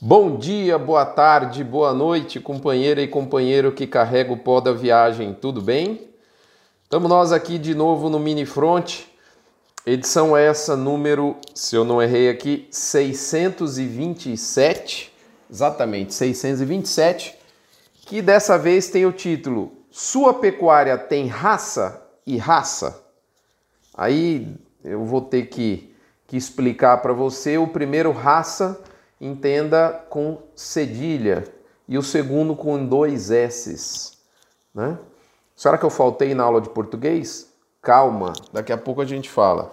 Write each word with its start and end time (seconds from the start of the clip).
Bom 0.00 0.36
dia, 0.36 0.76
boa 0.76 1.06
tarde, 1.06 1.62
boa 1.62 1.94
noite, 1.94 2.40
companheira 2.40 3.00
e 3.00 3.06
companheiro 3.06 3.70
que 3.70 3.86
carrega 3.86 4.32
o 4.32 4.36
pó 4.36 4.60
da 4.60 4.72
viagem, 4.72 5.32
tudo 5.32 5.62
bem? 5.62 6.10
Estamos 6.82 7.08
nós 7.08 7.30
aqui 7.30 7.58
de 7.58 7.76
novo 7.76 8.10
no 8.10 8.18
Mini 8.18 8.44
Front, 8.44 9.02
edição 9.86 10.36
essa 10.36 10.76
número, 10.76 11.36
se 11.54 11.76
eu 11.76 11.84
não 11.84 12.02
errei 12.02 12.28
aqui, 12.28 12.66
627, 12.72 15.12
exatamente, 15.48 16.12
627, 16.12 17.38
que 17.98 18.20
dessa 18.20 18.58
vez 18.58 18.88
tem 18.88 19.06
o 19.06 19.12
título 19.12 19.70
Sua 19.92 20.34
pecuária 20.34 20.98
tem 20.98 21.28
raça 21.28 22.02
e 22.26 22.36
raça? 22.36 23.00
Aí 23.96 24.56
eu 24.82 25.04
vou 25.04 25.20
ter 25.20 25.46
que, 25.46 25.94
que 26.26 26.36
explicar 26.36 26.96
para 26.96 27.12
você 27.12 27.56
o 27.56 27.68
primeiro 27.68 28.10
raça 28.10 28.82
entenda 29.24 30.04
com 30.10 30.38
cedilha 30.54 31.44
e 31.88 31.96
o 31.96 32.02
segundo 32.02 32.54
com 32.54 32.84
dois 32.84 33.30
S's. 33.30 34.18
Né? 34.74 34.98
Será 35.56 35.78
que 35.78 35.84
eu 35.84 35.90
faltei 35.90 36.34
na 36.34 36.44
aula 36.44 36.60
de 36.60 36.68
português? 36.68 37.48
Calma, 37.80 38.34
daqui 38.52 38.72
a 38.72 38.76
pouco 38.76 39.00
a 39.00 39.06
gente 39.06 39.30
fala. 39.30 39.72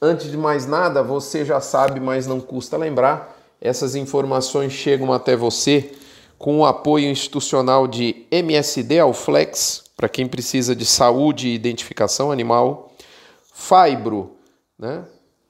Antes 0.00 0.30
de 0.30 0.36
mais 0.36 0.66
nada, 0.66 1.02
você 1.02 1.44
já 1.44 1.60
sabe, 1.60 2.00
mas 2.00 2.26
não 2.26 2.40
custa 2.40 2.78
lembrar, 2.78 3.36
essas 3.60 3.94
informações 3.94 4.72
chegam 4.72 5.12
até 5.12 5.36
você 5.36 5.92
com 6.38 6.60
o 6.60 6.64
apoio 6.64 7.10
institucional 7.10 7.86
de 7.86 8.26
MSD 8.30 8.98
Alflex, 8.98 9.84
para 9.94 10.08
quem 10.08 10.26
precisa 10.26 10.74
de 10.74 10.86
saúde 10.86 11.48
e 11.48 11.54
identificação 11.54 12.32
animal, 12.32 12.90
Fibro, 13.52 14.36
né? 14.78 15.04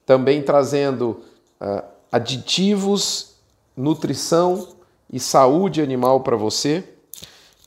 também 0.05 0.43
trazendo 0.43 1.23
uh, 1.61 1.85
aditivos, 2.11 3.37
nutrição 3.77 4.69
e 5.13 5.19
saúde 5.21 5.81
animal 5.81 6.21
para 6.21 6.37
você. 6.37 6.85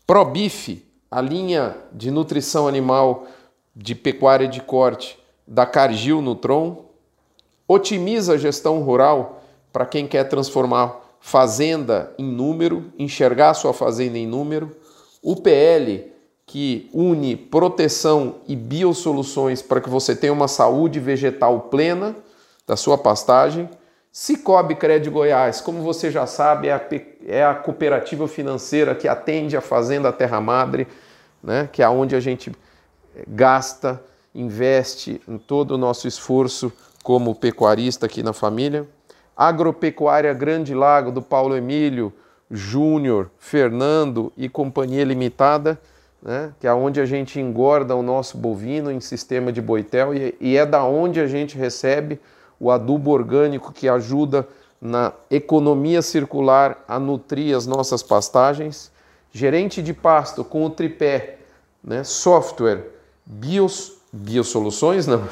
ProBif, 0.06 0.86
a 1.10 1.22
linha 1.22 1.78
de 1.92 2.12
nutrição 2.12 2.68
animal 2.68 3.28
de 3.76 3.96
pecuária 3.96 4.48
de 4.48 4.62
corte 4.62 5.18
da 5.48 5.66
Cargill 5.66 6.22
Nutron. 6.22 6.86
Otimiza 7.68 8.34
a 8.34 8.38
gestão 8.38 8.82
rural 8.82 9.42
para 9.72 9.86
quem 9.86 10.08
quer 10.08 10.26
transformar 10.26 11.02
fazenda 11.20 12.14
em 12.18 12.26
número, 12.26 12.92
enxergar 13.00 13.54
sua 13.54 13.74
fazenda 13.74 14.18
em 14.18 14.28
número. 14.28 14.76
UPL, 15.24 16.12
que 16.46 16.90
une 16.94 17.36
proteção 17.36 18.36
e 18.48 18.56
biosoluções 18.56 19.62
para 19.62 19.80
que 19.80 19.90
você 19.90 20.16
tenha 20.16 20.34
uma 20.34 20.50
saúde 20.50 21.00
vegetal 21.00 21.62
plena 21.62 22.16
da 22.68 22.76
sua 22.76 22.98
pastagem. 22.98 23.70
Cicobi 24.16 24.76
Crédito 24.76 25.12
Goiás, 25.12 25.60
como 25.60 25.82
você 25.82 26.12
já 26.12 26.28
sabe, 26.28 26.68
é 26.68 26.74
a, 26.74 26.82
é 27.26 27.44
a, 27.44 27.56
cooperativa 27.56 28.28
financeira 28.28 28.94
que 28.94 29.08
atende 29.08 29.58
a 29.58 29.62
Fazenda 29.62 30.14
Terra 30.14 30.40
Madre, 30.40 30.88
né, 31.44 31.68
que 31.72 31.82
é 31.82 31.90
onde 31.90 32.16
a 32.16 32.20
gente 32.20 32.52
gasta, 33.28 34.00
investe 34.36 35.20
em 35.28 35.40
todo 35.40 35.72
o 35.72 35.78
nosso 35.80 36.08
esforço 36.08 36.72
como 37.02 37.34
pecuarista 37.34 38.06
aqui 38.06 38.22
na 38.22 38.34
família. 38.34 38.88
Agropecuária 39.36 40.32
Grande 40.32 40.76
Lago 40.76 41.12
do 41.12 41.22
Paulo 41.22 41.58
Emílio 41.58 42.14
Júnior, 42.52 43.32
Fernando 43.40 44.32
e 44.38 44.48
Companhia 44.48 45.04
Limitada, 45.04 45.82
né, 46.22 46.54
que 46.60 46.68
é 46.68 46.74
onde 46.74 47.02
a 47.02 47.06
gente 47.06 47.40
engorda 47.40 47.96
o 47.96 48.04
nosso 48.04 48.38
bovino 48.38 48.92
em 48.92 49.00
sistema 49.00 49.52
de 49.52 49.60
boitel 49.60 50.14
e, 50.14 50.36
e 50.40 50.56
é 50.56 50.68
da 50.68 50.84
onde 50.84 51.20
a 51.20 51.26
gente 51.26 51.58
recebe 51.58 52.20
o 52.64 52.72
adubo 52.72 53.12
orgânico 53.12 53.74
que 53.74 53.90
ajuda 53.90 54.48
na 54.82 55.12
economia 55.30 56.02
circular 56.02 56.82
a 56.88 56.98
nutrir 56.98 57.58
as 57.58 57.68
nossas 57.68 58.02
pastagens. 58.02 58.90
Gerente 59.34 59.82
de 59.82 59.94
pasto 59.94 60.46
com 60.46 60.66
o 60.66 60.70
tripé, 60.70 61.40
né? 61.84 62.06
software, 62.06 62.88
bios, 63.26 63.98
biosoluções, 64.14 65.06
não, 65.06 65.28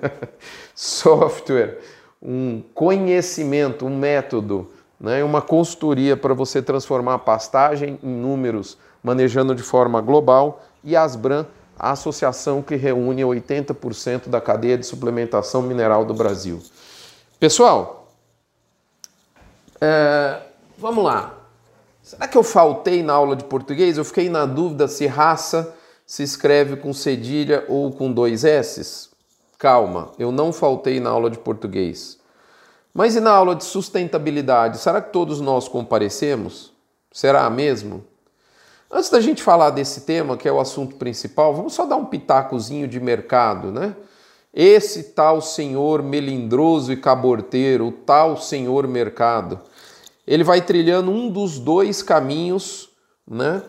software, 0.74 1.78
um 2.20 2.62
conhecimento, 2.74 3.86
um 3.86 3.96
método, 3.96 4.68
né? 5.00 5.24
uma 5.24 5.40
consultoria 5.40 6.18
para 6.18 6.34
você 6.34 6.60
transformar 6.60 7.14
a 7.14 7.18
pastagem 7.18 7.98
em 8.02 8.10
números, 8.10 8.76
manejando 9.02 9.54
de 9.54 9.62
forma 9.62 10.02
global, 10.02 10.62
e 10.84 10.94
Asbran, 10.94 11.46
a 11.78 11.92
associação 11.92 12.60
que 12.60 12.74
reúne 12.74 13.22
80% 13.22 14.28
da 14.28 14.40
cadeia 14.40 14.76
de 14.76 14.84
suplementação 14.84 15.62
mineral 15.62 16.04
do 16.04 16.12
Brasil. 16.12 16.60
Pessoal, 17.38 18.12
é, 19.80 20.40
vamos 20.76 21.04
lá. 21.04 21.34
Será 22.02 22.26
que 22.26 22.36
eu 22.36 22.42
faltei 22.42 23.02
na 23.02 23.12
aula 23.12 23.36
de 23.36 23.44
português? 23.44 23.96
Eu 23.96 24.04
fiquei 24.04 24.28
na 24.28 24.44
dúvida 24.44 24.88
se 24.88 25.06
raça 25.06 25.74
se 26.06 26.22
escreve 26.22 26.76
com 26.76 26.92
cedilha 26.94 27.66
ou 27.68 27.92
com 27.92 28.10
dois 28.10 28.42
S's. 28.42 29.10
Calma, 29.58 30.10
eu 30.18 30.32
não 30.32 30.52
faltei 30.52 30.98
na 30.98 31.10
aula 31.10 31.28
de 31.28 31.36
português. 31.36 32.18
Mas 32.94 33.14
e 33.14 33.20
na 33.20 33.30
aula 33.30 33.54
de 33.54 33.64
sustentabilidade? 33.64 34.78
Será 34.78 35.02
que 35.02 35.12
todos 35.12 35.40
nós 35.40 35.68
comparecemos? 35.68 36.72
Será 37.12 37.48
mesmo? 37.50 38.04
Antes 38.90 39.10
da 39.10 39.20
gente 39.20 39.42
falar 39.42 39.70
desse 39.70 40.02
tema, 40.02 40.36
que 40.36 40.48
é 40.48 40.52
o 40.52 40.60
assunto 40.60 40.96
principal, 40.96 41.54
vamos 41.54 41.74
só 41.74 41.84
dar 41.84 41.96
um 41.96 42.06
pitacozinho 42.06 42.88
de 42.88 42.98
mercado, 42.98 43.70
né? 43.70 43.94
Esse 44.52 45.12
tal 45.12 45.42
senhor 45.42 46.02
melindroso 46.02 46.90
e 46.90 46.96
caborteiro, 46.96 47.88
o 47.88 47.92
tal 47.92 48.38
senhor 48.38 48.88
mercado, 48.88 49.60
ele 50.26 50.42
vai 50.42 50.62
trilhando 50.62 51.10
um 51.10 51.28
dos 51.28 51.58
dois 51.58 52.02
caminhos, 52.02 52.88
né? 53.30 53.62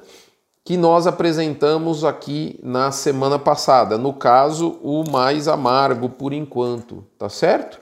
Que 0.63 0.77
nós 0.77 1.05
apresentamos 1.05 2.05
aqui 2.05 2.57
na 2.63 2.89
semana 2.91 3.37
passada. 3.37 3.97
No 3.97 4.13
caso, 4.13 4.79
o 4.81 5.03
mais 5.09 5.49
amargo 5.49 6.07
por 6.07 6.31
enquanto, 6.31 7.03
tá 7.17 7.27
certo? 7.27 7.81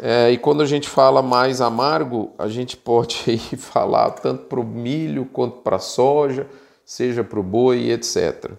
É, 0.00 0.32
e 0.32 0.38
quando 0.38 0.60
a 0.60 0.66
gente 0.66 0.88
fala 0.88 1.22
mais 1.22 1.60
amargo, 1.60 2.32
a 2.36 2.48
gente 2.48 2.76
pode 2.76 3.22
aí 3.30 3.38
falar 3.38 4.10
tanto 4.10 4.46
para 4.46 4.58
o 4.58 4.64
milho 4.64 5.24
quanto 5.26 5.58
para 5.58 5.76
a 5.76 5.80
soja 5.80 6.48
seja 6.84 7.24
para 7.24 7.40
o 7.40 7.42
boi, 7.42 7.90
etc. 7.90 8.52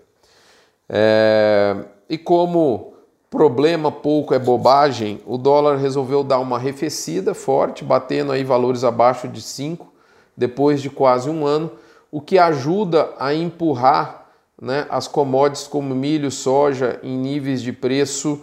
É, 0.90 1.78
e 2.09 2.18
como 2.18 2.94
problema 3.30 3.91
pouco 3.91 4.34
é 4.34 4.40
bobagem, 4.40 5.19
o 5.25 5.38
dólar 5.38 5.78
resolveu 5.78 6.24
dar 6.24 6.40
uma 6.40 6.56
arrefecida 6.56 7.34
forte, 7.34 7.84
batendo 7.84 8.31
aí 8.31 8.44
valores 8.44 8.84
abaixo 8.84 9.28
de 9.28 9.41
5 9.41 9.94
depois 10.38 10.81
de 10.81 10.90
quase 10.90 11.30
um 11.30 11.46
ano, 11.46 11.72
o 12.12 12.22
que 12.22 12.38
ajuda 12.38 13.09
a 13.19 13.34
empurrar 13.34 14.25
né, 14.62 14.85
as 14.90 15.08
commodities 15.08 15.68
como 15.68 15.94
milho, 15.94 16.31
soja 16.31 17.00
em 17.03 17.18
níveis 17.18 17.62
de 17.62 17.72
preço 17.72 18.41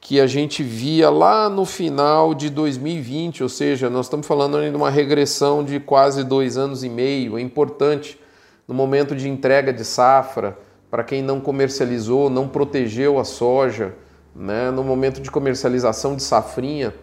que 0.00 0.20
a 0.20 0.26
gente 0.26 0.64
via 0.64 1.08
lá 1.08 1.48
no 1.48 1.64
final 1.64 2.34
de 2.34 2.50
2020, 2.50 3.44
ou 3.44 3.48
seja, 3.48 3.88
nós 3.88 4.06
estamos 4.06 4.26
falando 4.26 4.60
de 4.60 4.76
uma 4.76 4.90
regressão 4.90 5.62
de 5.62 5.78
quase 5.78 6.24
dois 6.24 6.56
anos 6.56 6.82
e 6.82 6.88
meio. 6.88 7.38
É 7.38 7.40
importante 7.40 8.18
no 8.66 8.74
momento 8.74 9.14
de 9.14 9.28
entrega 9.28 9.72
de 9.72 9.84
safra, 9.84 10.56
para 10.90 11.02
quem 11.02 11.22
não 11.22 11.40
comercializou, 11.40 12.28
não 12.28 12.46
protegeu 12.48 13.18
a 13.18 13.24
soja, 13.24 13.94
né? 14.34 14.70
no 14.70 14.84
momento 14.84 15.20
de 15.20 15.30
comercialização 15.30 16.14
de 16.14 16.22
safrinha, 16.22 16.94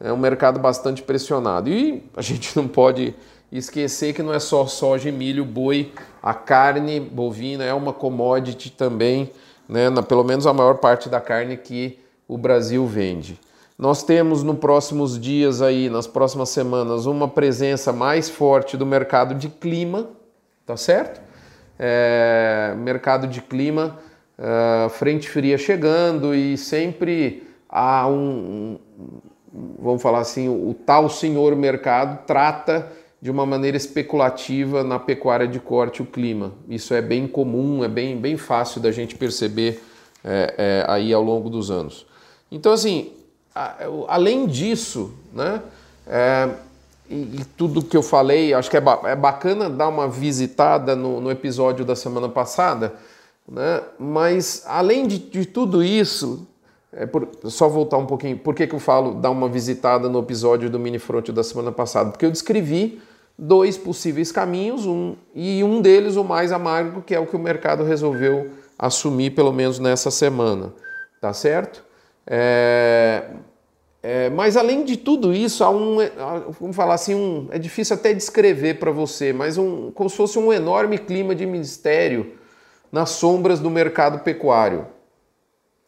é 0.00 0.12
um 0.12 0.16
mercado 0.16 0.58
bastante 0.58 1.02
pressionado. 1.02 1.68
E 1.68 2.02
a 2.16 2.22
gente 2.22 2.56
não 2.56 2.66
pode 2.66 3.14
esquecer 3.50 4.14
que 4.14 4.22
não 4.22 4.34
é 4.34 4.40
só 4.40 4.66
soja 4.66 5.08
e 5.08 5.12
milho, 5.12 5.44
boi, 5.44 5.92
a 6.22 6.34
carne 6.34 6.98
bovina 6.98 7.64
é 7.64 7.72
uma 7.72 7.92
commodity 7.92 8.70
também, 8.70 9.30
né? 9.68 9.88
Na, 9.88 10.02
pelo 10.02 10.24
menos 10.24 10.46
a 10.46 10.52
maior 10.52 10.78
parte 10.78 11.08
da 11.08 11.20
carne 11.20 11.56
que 11.56 11.98
o 12.26 12.36
Brasil 12.36 12.86
vende. 12.86 13.38
Nós 13.78 14.02
temos 14.02 14.42
nos 14.42 14.58
próximos 14.58 15.18
dias 15.18 15.60
aí, 15.60 15.88
nas 15.90 16.06
próximas 16.06 16.48
semanas, 16.48 17.06
uma 17.06 17.28
presença 17.28 17.92
mais 17.92 18.28
forte 18.28 18.76
do 18.76 18.86
mercado 18.86 19.34
de 19.34 19.48
clima, 19.48 20.08
tá 20.66 20.76
certo? 20.76 21.20
É, 21.78 22.74
mercado 22.78 23.26
de 23.26 23.40
clima, 23.40 23.98
é, 24.38 24.88
frente 24.90 25.28
fria 25.28 25.58
chegando 25.58 26.34
e 26.34 26.56
sempre 26.56 27.46
há 27.68 28.06
um, 28.06 28.78
um, 28.98 29.18
vamos 29.78 30.02
falar 30.02 30.20
assim, 30.20 30.48
o 30.48 30.74
tal 30.74 31.08
senhor 31.08 31.54
mercado 31.56 32.24
trata 32.26 32.90
de 33.20 33.30
uma 33.30 33.46
maneira 33.46 33.76
especulativa 33.76 34.84
na 34.84 34.98
pecuária 34.98 35.48
de 35.48 35.58
corte 35.58 36.02
o 36.02 36.06
clima. 36.06 36.52
Isso 36.68 36.92
é 36.92 37.00
bem 37.00 37.26
comum, 37.26 37.82
é 37.82 37.88
bem, 37.88 38.16
bem 38.16 38.36
fácil 38.36 38.80
da 38.80 38.92
gente 38.92 39.16
perceber 39.16 39.82
é, 40.22 40.54
é 40.56 40.84
aí 40.86 41.12
ao 41.12 41.22
longo 41.22 41.48
dos 41.48 41.70
anos. 41.70 42.06
Então, 42.50 42.72
assim, 42.72 43.12
além 44.08 44.46
disso, 44.46 45.14
né, 45.32 45.62
é, 46.06 46.50
e, 47.08 47.14
e, 47.14 47.44
tudo 47.56 47.82
que 47.82 47.96
eu 47.96 48.02
falei, 48.02 48.54
acho 48.54 48.70
que 48.70 48.76
é, 48.76 48.80
ba 48.80 49.00
é 49.04 49.16
bacana 49.16 49.68
dar 49.68 49.88
uma 49.88 50.08
visitada 50.08 50.96
no, 50.96 51.20
no, 51.20 51.30
episódio 51.30 51.84
da 51.84 51.94
semana 51.94 52.28
passada, 52.28 52.94
né? 53.46 53.82
mas 53.98 54.64
além 54.66 55.06
de, 55.06 55.18
de 55.18 55.44
tudo 55.44 55.82
isso, 55.82 56.46
é 56.92 57.04
por, 57.04 57.28
só 57.44 57.68
voltar 57.68 57.98
um 57.98 58.06
pouquinho, 58.06 58.38
por 58.38 58.54
que, 58.54 58.66
que 58.66 58.74
eu 58.74 58.80
falo 58.80 59.14
dar 59.14 59.30
uma 59.30 59.48
visitada 59.48 60.08
no 60.08 60.20
episódio 60.20 60.70
do 60.70 60.78
Mini 60.78 60.98
Front 60.98 61.28
da 61.30 61.42
semana 61.42 61.70
passada? 61.70 62.10
Porque 62.10 62.24
eu 62.24 62.30
descrevi 62.30 63.00
dois 63.38 63.76
possíveis 63.76 64.30
caminhos, 64.30 64.86
um, 64.86 65.16
e 65.34 65.62
um 65.62 65.82
deles 65.82 66.16
o 66.16 66.24
mais 66.24 66.52
amargo, 66.52 67.02
que 67.02 67.14
é 67.14 67.20
o 67.20 67.26
que 67.26 67.36
o 67.36 67.38
mercado 67.38 67.84
resolveu 67.84 68.50
assumir, 68.78 69.30
pelo 69.30 69.52
menos 69.52 69.78
nessa 69.78 70.10
semana. 70.10 70.72
Tá 71.20 71.32
certo? 71.32 71.82
É, 72.26 73.24
é, 74.06 74.28
mas 74.28 74.54
além 74.54 74.84
de 74.84 74.98
tudo 74.98 75.32
isso, 75.32 75.64
há 75.64 75.70
um, 75.70 75.96
vamos 76.60 76.76
falar 76.76 76.92
assim, 76.92 77.14
um, 77.14 77.48
é 77.50 77.58
difícil 77.58 77.96
até 77.96 78.12
descrever 78.12 78.74
para 78.74 78.90
você, 78.90 79.32
mas 79.32 79.56
um, 79.56 79.90
como 79.92 80.10
se 80.10 80.16
fosse 80.16 80.38
um 80.38 80.52
enorme 80.52 80.98
clima 80.98 81.34
de 81.34 81.46
mistério 81.46 82.32
nas 82.92 83.08
sombras 83.12 83.60
do 83.60 83.70
mercado 83.70 84.18
pecuário. 84.18 84.86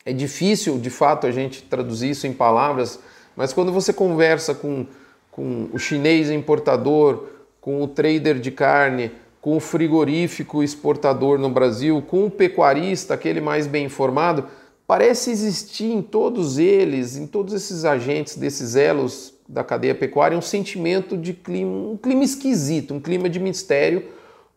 É 0.03 0.15
difícil, 0.15 0.79
de 0.79 0.89
fato, 0.89 1.27
a 1.27 1.31
gente 1.31 1.63
traduzir 1.65 2.09
isso 2.09 2.27
em 2.27 2.33
palavras, 2.33 2.99
mas 3.37 3.53
quando 3.53 3.71
você 3.71 3.93
conversa 3.93 4.55
com, 4.55 4.87
com 5.31 5.69
o 5.71 5.79
chinês 5.79 6.31
importador, 6.31 7.25
com 7.61 7.83
o 7.83 7.87
trader 7.87 8.39
de 8.39 8.51
carne, 8.51 9.13
com 9.43 9.59
o 9.59 9.61
frigorífico 9.61 10.63
exportador 10.63 11.39
no 11.39 11.51
Brasil, 11.51 12.01
com 12.01 12.25
o 12.25 12.31
pecuarista, 12.31 13.13
aquele 13.13 13.43
mais 13.43 13.67
bem 13.67 13.85
informado, 13.85 14.47
parece 14.87 15.31
existir 15.31 15.93
em 15.93 16.03
todos 16.03 16.59
eles, 16.59 17.17
em 17.17 17.27
todos 17.27 17.53
esses 17.53 17.85
agentes 17.85 18.37
desses 18.37 18.77
elos 18.77 19.35
da 19.49 19.62
cadeia 19.62 19.94
pecuária, 19.94 20.37
um 20.37 20.43
sentimento 20.43 21.17
de 21.17 21.33
clima, 21.33 21.91
um 21.91 21.97
clima 21.97 22.25
esquisito, 22.25 22.94
um 22.94 23.00
clima 23.00 23.29
de 23.29 23.38
mistério, 23.38 24.09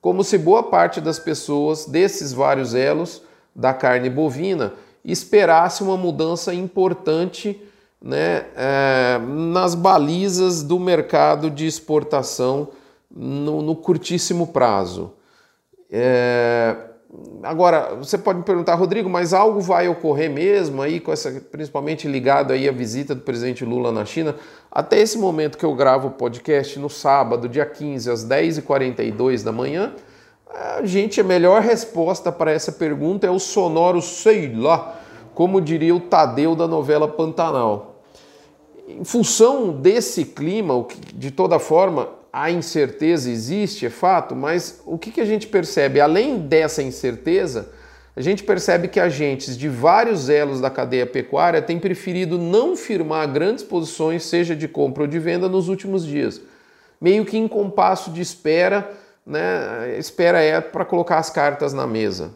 como 0.02 0.24
se 0.24 0.38
boa 0.38 0.64
parte 0.64 1.02
das 1.02 1.20
pessoas 1.20 1.86
desses 1.86 2.32
vários 2.34 2.74
elos 2.74 3.22
da 3.56 3.74
carne 3.74 4.10
bovina 4.10 4.74
esperasse 5.04 5.84
uma 5.84 5.98
mudança 5.98 6.54
importante 6.54 7.62
né, 8.02 8.46
é, 8.56 9.20
nas 9.20 9.76
balizas 9.76 10.64
do 10.64 10.80
mercado 10.80 11.50
de 11.50 11.66
exportação 11.66 12.70
no, 13.10 13.62
no 13.62 13.76
curtíssimo 13.76 14.48
prazo. 14.48 15.14
É, 15.92 16.76
Agora, 17.42 17.96
você 17.96 18.20
pode 18.20 18.40
me 18.40 18.46
perguntar, 18.46 18.76
Rodrigo, 18.76 19.10
mas 19.10 19.34
algo 19.34 19.60
vai 19.60 19.88
ocorrer 19.88 20.30
mesmo 20.30 20.80
aí, 20.80 21.00
com 21.00 21.12
essa, 21.12 21.32
principalmente 21.52 22.08
ligado 22.08 22.54
aí 22.54 22.70
à 22.70 22.72
visita 22.72 23.16
do 23.16 23.22
presidente 23.22 23.66
Lula 23.66 23.92
na 23.92 24.06
China? 24.06 24.36
Até 24.72 25.00
esse 25.00 25.18
momento 25.18 25.58
que 25.58 25.66
eu 25.66 25.74
gravo 25.74 26.10
o 26.10 26.12
podcast, 26.12 26.78
no 26.78 26.90
sábado, 26.90 27.50
dia 27.50 27.66
15, 27.66 28.12
às 28.12 28.24
10h42 28.24 29.44
da 29.44 29.52
manhã, 29.52 29.94
a 30.48 30.86
gente, 30.86 31.20
a 31.20 31.24
melhor 31.24 31.62
resposta 31.64 32.32
para 32.32 32.52
essa 32.52 32.72
pergunta 32.72 33.26
é 33.26 33.30
o 33.32 33.40
sonoro 33.40 34.02
sei 34.02 34.54
lá, 34.54 35.00
como 35.34 35.60
diria 35.60 35.96
o 35.96 36.00
Tadeu 36.00 36.56
da 36.56 36.68
novela 36.68 37.08
Pantanal. 37.08 38.04
Em 38.88 39.04
função 39.04 39.72
desse 39.72 40.26
clima, 40.26 40.86
de 41.14 41.32
toda 41.32 41.58
forma, 41.58 42.19
a 42.32 42.52
incerteza 42.52 43.30
existe, 43.30 43.86
é 43.86 43.90
fato, 43.90 44.36
mas 44.36 44.82
o 44.86 44.98
que, 44.98 45.12
que 45.12 45.22
a 45.22 45.26
gente 45.26 45.48
percebe? 45.48 46.00
Além 46.00 46.40
dessa 46.40 46.84
incerteza, 46.84 47.70
a 48.16 48.22
gente 48.22 48.44
percebe 48.44 48.88
que 48.88 49.00
agentes 49.00 49.58
de 49.58 49.70
vários 49.70 50.30
elos 50.30 50.60
da 50.60 50.70
cadeia 50.70 51.06
pecuária 51.06 51.62
têm 51.62 51.80
preferido 51.80 52.38
não 52.38 52.76
firmar 52.76 53.32
grandes 53.32 53.64
posições, 53.64 54.24
seja 54.24 54.56
de 54.56 54.68
compra 54.68 55.04
ou 55.04 55.08
de 55.08 55.18
venda, 55.20 55.48
nos 55.48 55.70
últimos 55.70 56.06
dias. 56.06 56.42
Meio 57.00 57.24
que 57.24 57.38
em 57.38 57.48
compasso 57.48 58.12
de 58.12 58.22
espera, 58.22 58.92
né? 59.26 59.96
Espera 59.98 60.42
é 60.42 60.60
para 60.60 60.84
colocar 60.84 61.18
as 61.18 61.30
cartas 61.30 61.72
na 61.72 61.88
mesa. 61.88 62.36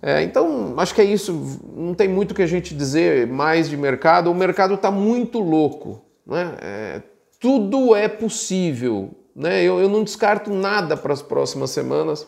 É, 0.00 0.22
então, 0.22 0.74
acho 0.78 0.94
que 0.94 1.00
é 1.00 1.04
isso. 1.04 1.60
Não 1.76 1.92
tem 1.92 2.08
muito 2.08 2.34
que 2.34 2.42
a 2.42 2.46
gente 2.46 2.74
dizer 2.74 3.26
mais 3.26 3.68
de 3.68 3.76
mercado. 3.76 4.30
O 4.30 4.34
mercado 4.34 4.74
está 4.74 4.90
muito 4.90 5.40
louco. 5.40 6.00
Né? 6.26 6.54
É, 6.62 7.02
tudo 7.38 7.94
é 7.94 8.08
possível. 8.08 9.10
Né? 9.34 9.62
Eu, 9.62 9.78
eu 9.80 9.88
não 9.88 10.02
descarto 10.02 10.50
nada 10.50 10.96
para 10.96 11.12
as 11.12 11.22
próximas 11.22 11.70
semanas. 11.70 12.26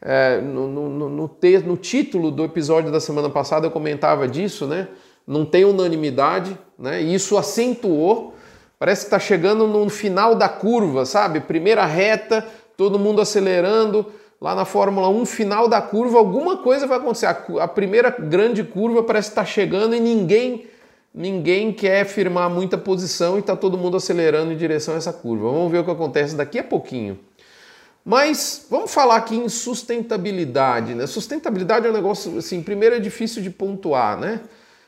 É, 0.00 0.40
no, 0.40 0.68
no, 0.68 1.08
no, 1.08 1.28
te, 1.28 1.58
no 1.58 1.76
título 1.76 2.30
do 2.30 2.44
episódio 2.44 2.90
da 2.90 3.00
semana 3.00 3.28
passada 3.28 3.66
eu 3.66 3.70
comentava 3.70 4.28
disso, 4.28 4.66
né? 4.66 4.88
Não 5.26 5.44
tem 5.44 5.64
unanimidade, 5.64 6.56
né? 6.78 7.02
E 7.02 7.14
isso 7.14 7.36
acentuou. 7.36 8.34
Parece 8.78 9.02
que 9.02 9.06
está 9.08 9.18
chegando 9.18 9.66
no 9.66 9.88
final 9.90 10.34
da 10.34 10.48
curva, 10.48 11.04
sabe? 11.04 11.40
Primeira 11.40 11.84
reta, 11.84 12.46
todo 12.76 12.98
mundo 12.98 13.20
acelerando. 13.20 14.06
Lá 14.40 14.54
na 14.54 14.64
Fórmula 14.64 15.08
1, 15.08 15.26
final 15.26 15.68
da 15.68 15.82
curva, 15.82 16.16
alguma 16.16 16.58
coisa 16.58 16.86
vai 16.86 16.98
acontecer. 16.98 17.26
A, 17.26 17.44
a 17.60 17.68
primeira 17.68 18.08
grande 18.10 18.62
curva 18.62 19.02
parece 19.02 19.28
que 19.28 19.32
está 19.32 19.44
chegando 19.44 19.96
e 19.96 20.00
ninguém 20.00 20.66
ninguém 21.14 21.72
quer 21.72 22.04
firmar 22.04 22.50
muita 22.50 22.76
posição 22.78 23.36
e 23.36 23.40
está 23.40 23.56
todo 23.56 23.78
mundo 23.78 23.96
acelerando 23.96 24.52
em 24.52 24.56
direção 24.56 24.94
a 24.94 24.98
essa 24.98 25.12
curva. 25.12 25.50
Vamos 25.50 25.70
ver 25.70 25.78
o 25.78 25.84
que 25.84 25.90
acontece 25.90 26.36
daqui 26.36 26.58
a 26.58 26.64
pouquinho. 26.64 27.18
Mas 28.04 28.66
vamos 28.70 28.92
falar 28.92 29.16
aqui 29.16 29.36
em 29.36 29.48
sustentabilidade. 29.48 30.94
Né? 30.94 31.06
Sustentabilidade 31.06 31.86
é 31.86 31.90
um 31.90 31.92
negócio, 31.92 32.38
assim, 32.38 32.62
primeiro 32.62 32.96
é 32.96 32.98
difícil 32.98 33.42
de 33.42 33.50
pontuar, 33.50 34.18
né? 34.18 34.40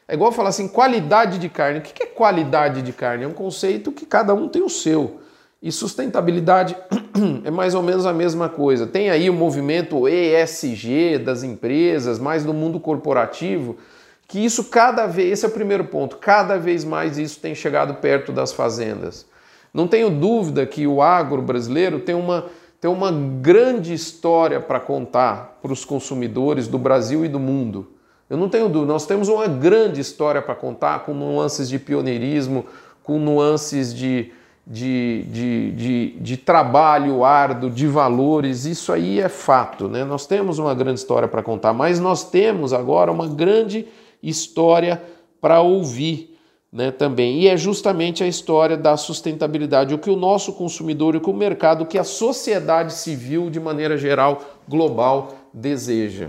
É 0.08 0.14
igual 0.14 0.32
falar 0.32 0.48
assim, 0.48 0.66
qualidade 0.66 1.38
de 1.38 1.48
carne. 1.48 1.78
O 1.78 1.82
que 1.82 2.02
é 2.02 2.06
qualidade 2.06 2.82
de 2.82 2.92
carne? 2.92 3.24
É 3.24 3.28
um 3.28 3.32
conceito 3.32 3.92
que 3.92 4.04
cada 4.04 4.34
um 4.34 4.48
tem 4.48 4.62
o 4.62 4.68
seu. 4.68 5.20
E 5.62 5.70
sustentabilidade 5.70 6.74
é 7.44 7.50
mais 7.50 7.74
ou 7.74 7.82
menos 7.82 8.06
a 8.06 8.12
mesma 8.12 8.48
coisa. 8.48 8.86
Tem 8.86 9.10
aí 9.10 9.28
o 9.28 9.34
movimento 9.34 10.08
ESG 10.08 11.18
das 11.18 11.42
empresas, 11.42 12.18
mais 12.18 12.42
do 12.42 12.54
mundo 12.54 12.80
corporativo, 12.80 13.76
que 14.30 14.38
isso 14.38 14.62
cada 14.66 15.08
vez, 15.08 15.32
esse 15.32 15.44
é 15.44 15.48
o 15.48 15.50
primeiro 15.50 15.86
ponto, 15.86 16.16
cada 16.16 16.56
vez 16.56 16.84
mais 16.84 17.18
isso 17.18 17.40
tem 17.40 17.52
chegado 17.52 17.94
perto 17.94 18.30
das 18.30 18.52
fazendas. 18.52 19.26
Não 19.74 19.88
tenho 19.88 20.08
dúvida 20.08 20.64
que 20.64 20.86
o 20.86 21.02
agro 21.02 21.42
brasileiro 21.42 21.98
tem 21.98 22.14
uma, 22.14 22.46
tem 22.80 22.88
uma 22.88 23.10
grande 23.10 23.92
história 23.92 24.60
para 24.60 24.78
contar 24.78 25.58
para 25.60 25.72
os 25.72 25.84
consumidores 25.84 26.68
do 26.68 26.78
Brasil 26.78 27.24
e 27.24 27.28
do 27.28 27.40
mundo. 27.40 27.88
Eu 28.30 28.36
não 28.36 28.48
tenho 28.48 28.68
dúvida, 28.68 28.92
nós 28.92 29.04
temos 29.04 29.28
uma 29.28 29.48
grande 29.48 30.00
história 30.00 30.40
para 30.40 30.54
contar, 30.54 31.00
com 31.00 31.12
nuances 31.12 31.68
de 31.68 31.80
pioneirismo, 31.80 32.66
com 33.02 33.18
nuances 33.18 33.92
de, 33.92 34.30
de, 34.64 35.24
de, 35.24 35.72
de, 35.72 36.10
de 36.20 36.36
trabalho 36.36 37.24
árduo, 37.24 37.68
de 37.68 37.88
valores, 37.88 38.64
isso 38.64 38.92
aí 38.92 39.18
é 39.18 39.28
fato. 39.28 39.88
Né? 39.88 40.04
Nós 40.04 40.24
temos 40.24 40.60
uma 40.60 40.72
grande 40.72 41.00
história 41.00 41.26
para 41.26 41.42
contar, 41.42 41.72
mas 41.72 41.98
nós 41.98 42.30
temos 42.30 42.72
agora 42.72 43.10
uma 43.10 43.26
grande 43.26 43.88
história 44.22 45.02
para 45.40 45.60
ouvir 45.60 46.38
né, 46.72 46.90
também. 46.90 47.40
E 47.40 47.48
é 47.48 47.56
justamente 47.56 48.22
a 48.22 48.28
história 48.28 48.76
da 48.76 48.96
sustentabilidade, 48.96 49.94
o 49.94 49.98
que 49.98 50.10
o 50.10 50.16
nosso 50.16 50.52
consumidor, 50.52 51.16
o 51.16 51.20
que 51.20 51.30
o 51.30 51.34
mercado, 51.34 51.82
o 51.82 51.86
que 51.86 51.98
a 51.98 52.04
sociedade 52.04 52.92
civil, 52.92 53.50
de 53.50 53.58
maneira 53.58 53.96
geral, 53.96 54.42
global, 54.68 55.34
deseja. 55.52 56.28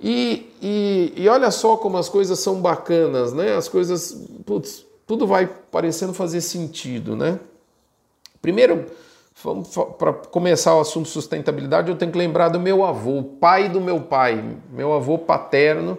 E, 0.00 0.50
e, 0.62 1.12
e 1.14 1.28
olha 1.28 1.50
só 1.50 1.76
como 1.76 1.98
as 1.98 2.08
coisas 2.08 2.38
são 2.38 2.60
bacanas, 2.60 3.34
né? 3.34 3.54
As 3.54 3.68
coisas, 3.68 4.26
putz, 4.46 4.86
tudo 5.06 5.26
vai 5.26 5.46
parecendo 5.46 6.14
fazer 6.14 6.40
sentido, 6.40 7.14
né? 7.14 7.38
Primeiro, 8.40 8.86
para 9.98 10.12
começar 10.12 10.74
o 10.74 10.80
assunto 10.80 11.08
sustentabilidade, 11.08 11.90
eu 11.90 11.96
tenho 11.96 12.10
que 12.10 12.16
lembrar 12.16 12.48
do 12.48 12.58
meu 12.58 12.84
avô, 12.84 13.22
pai 13.22 13.68
do 13.68 13.80
meu 13.80 14.00
pai, 14.00 14.56
meu 14.70 14.94
avô 14.94 15.18
paterno, 15.18 15.98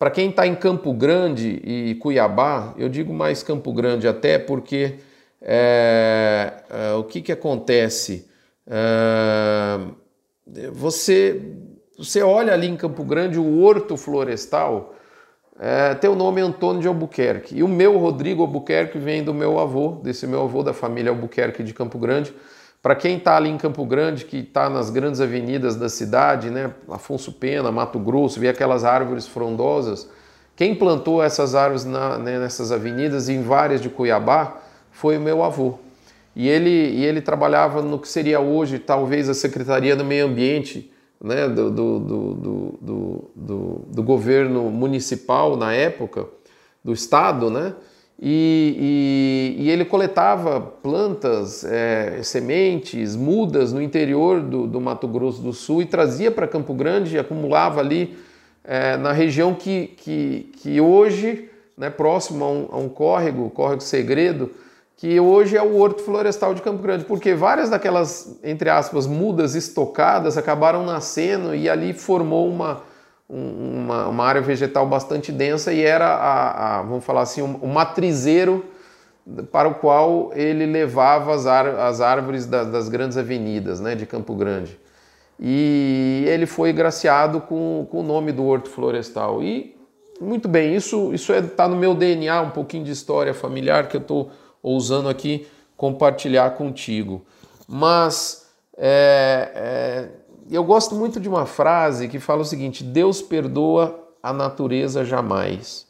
para 0.00 0.10
quem 0.10 0.30
está 0.30 0.46
em 0.46 0.54
Campo 0.54 0.94
Grande 0.94 1.60
e 1.62 1.94
Cuiabá, 1.96 2.72
eu 2.78 2.88
digo 2.88 3.12
mais 3.12 3.42
Campo 3.42 3.70
Grande 3.70 4.08
até 4.08 4.38
porque 4.38 4.94
é, 5.42 6.54
é, 6.70 6.94
o 6.94 7.04
que, 7.04 7.20
que 7.20 7.30
acontece? 7.30 8.26
É, 8.66 9.78
você, 10.72 11.54
você 11.98 12.22
olha 12.22 12.54
ali 12.54 12.66
em 12.66 12.76
Campo 12.78 13.04
Grande 13.04 13.38
o 13.38 13.60
Horto 13.60 13.94
Florestal, 13.98 14.94
é, 15.58 15.94
tem 15.94 16.08
o 16.08 16.16
nome 16.16 16.40
Antônio 16.40 16.80
de 16.80 16.88
Albuquerque. 16.88 17.58
E 17.58 17.62
o 17.62 17.68
meu 17.68 17.98
Rodrigo 17.98 18.40
Albuquerque 18.40 18.98
vem 18.98 19.22
do 19.22 19.34
meu 19.34 19.58
avô, 19.58 20.00
desse 20.02 20.26
meu 20.26 20.44
avô 20.44 20.62
da 20.62 20.72
família 20.72 21.10
Albuquerque 21.10 21.62
de 21.62 21.74
Campo 21.74 21.98
Grande. 21.98 22.34
Para 22.82 22.94
quem 22.94 23.18
está 23.18 23.36
ali 23.36 23.50
em 23.50 23.58
Campo 23.58 23.84
Grande, 23.84 24.24
que 24.24 24.38
está 24.38 24.70
nas 24.70 24.88
grandes 24.88 25.20
avenidas 25.20 25.76
da 25.76 25.88
cidade, 25.88 26.48
né, 26.48 26.72
Afonso 26.88 27.32
Pena, 27.32 27.70
Mato 27.70 27.98
Grosso, 27.98 28.40
vê 28.40 28.48
aquelas 28.48 28.84
árvores 28.84 29.26
frondosas. 29.26 30.08
Quem 30.56 30.74
plantou 30.74 31.22
essas 31.22 31.54
árvores 31.54 31.84
na, 31.84 32.16
né, 32.16 32.38
nessas 32.38 32.72
avenidas 32.72 33.28
em 33.28 33.42
várias 33.42 33.82
de 33.82 33.90
Cuiabá 33.90 34.62
foi 34.90 35.18
o 35.18 35.20
meu 35.20 35.44
avô. 35.44 35.78
E 36.34 36.48
ele, 36.48 36.70
e 36.70 37.04
ele 37.04 37.20
trabalhava 37.20 37.82
no 37.82 37.98
que 37.98 38.08
seria 38.08 38.40
hoje 38.40 38.78
talvez 38.78 39.28
a 39.28 39.34
Secretaria 39.34 39.94
do 39.94 40.04
Meio 40.04 40.26
Ambiente 40.26 40.90
né, 41.22 41.48
do, 41.48 41.70
do, 41.70 41.98
do, 41.98 43.30
do, 43.36 43.84
do 43.88 44.02
governo 44.02 44.70
municipal 44.70 45.56
na 45.56 45.74
época, 45.74 46.26
do 46.82 46.92
estado, 46.92 47.50
né? 47.50 47.74
E, 48.22 49.56
e, 49.56 49.64
e, 49.64 49.70
ele 49.70 49.82
coletava 49.82 50.60
plantas, 50.60 51.64
é, 51.64 52.20
sementes, 52.22 53.16
mudas 53.16 53.72
no 53.72 53.80
interior 53.80 54.42
do, 54.42 54.66
do, 54.66 54.78
Mato 54.78 55.08
Grosso 55.08 55.40
do 55.40 55.54
Sul 55.54 55.80
e 55.80 55.86
trazia 55.86 56.30
para 56.30 56.46
Campo 56.46 56.74
Grande 56.74 57.16
e 57.16 57.18
acumulava 57.18 57.80
ali 57.80 58.18
é, 58.62 58.98
na 58.98 59.10
região 59.10 59.54
que, 59.54 59.86
que, 59.96 60.52
que 60.58 60.78
hoje, 60.82 61.48
né, 61.78 61.88
próximo 61.88 62.44
a 62.44 62.50
um, 62.50 62.68
a 62.72 62.76
um 62.76 62.88
córrego, 62.90 63.46
o 63.46 63.50
Córrego 63.50 63.80
Segredo, 63.80 64.50
que 64.98 65.18
hoje 65.18 65.56
é 65.56 65.62
o 65.62 65.78
Horto 65.78 66.02
Florestal 66.02 66.52
de 66.52 66.60
Campo 66.60 66.82
Grande, 66.82 67.06
porque 67.06 67.32
várias 67.32 67.70
daquelas, 67.70 68.38
entre 68.44 68.68
aspas, 68.68 69.06
mudas 69.06 69.54
estocadas 69.54 70.36
acabaram 70.36 70.84
nascendo 70.84 71.54
e 71.54 71.70
ali 71.70 71.94
formou 71.94 72.46
uma, 72.46 72.82
uma, 73.30 74.08
uma 74.08 74.24
área 74.24 74.40
vegetal 74.40 74.86
bastante 74.86 75.30
densa 75.30 75.72
e 75.72 75.82
era, 75.82 76.06
a, 76.06 76.78
a 76.78 76.82
vamos 76.82 77.04
falar 77.04 77.22
assim, 77.22 77.40
o 77.40 77.46
um, 77.46 77.60
um 77.62 77.72
matrizeiro 77.72 78.64
para 79.52 79.68
o 79.68 79.74
qual 79.74 80.32
ele 80.34 80.66
levava 80.66 81.34
as, 81.34 81.46
as 81.46 82.00
árvores 82.00 82.46
da, 82.46 82.64
das 82.64 82.88
grandes 82.88 83.16
avenidas 83.16 83.80
né, 83.80 83.94
de 83.94 84.04
Campo 84.04 84.34
Grande. 84.34 84.78
E 85.38 86.24
ele 86.26 86.44
foi 86.44 86.72
graciado 86.72 87.40
com, 87.40 87.86
com 87.90 88.00
o 88.00 88.02
nome 88.02 88.32
do 88.32 88.44
Horto 88.44 88.68
Florestal. 88.68 89.42
E, 89.42 89.76
muito 90.20 90.48
bem, 90.48 90.74
isso 90.74 91.14
está 91.14 91.34
é, 91.34 91.42
tá 91.42 91.68
no 91.68 91.76
meu 91.76 91.94
DNA, 91.94 92.42
um 92.42 92.50
pouquinho 92.50 92.84
de 92.84 92.90
história 92.90 93.32
familiar 93.32 93.88
que 93.88 93.96
eu 93.96 94.00
estou 94.00 94.30
ousando 94.62 95.08
aqui 95.08 95.46
compartilhar 95.76 96.50
contigo. 96.50 97.24
Mas 97.66 98.50
é, 98.76 99.50
é, 99.54 100.08
eu 100.50 100.62
gosto 100.62 100.94
muito 100.94 101.18
de 101.18 101.28
uma 101.28 101.46
frase 101.46 102.08
que 102.08 102.20
fala 102.20 102.42
o 102.42 102.44
seguinte: 102.44 102.84
Deus 102.84 103.20
perdoa 103.20 104.08
a 104.22 104.32
natureza 104.32 105.04
jamais. 105.04 105.86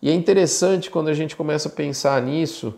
E 0.00 0.10
é 0.10 0.12
interessante 0.12 0.90
quando 0.90 1.08
a 1.08 1.14
gente 1.14 1.36
começa 1.36 1.68
a 1.68 1.72
pensar 1.72 2.20
nisso, 2.20 2.74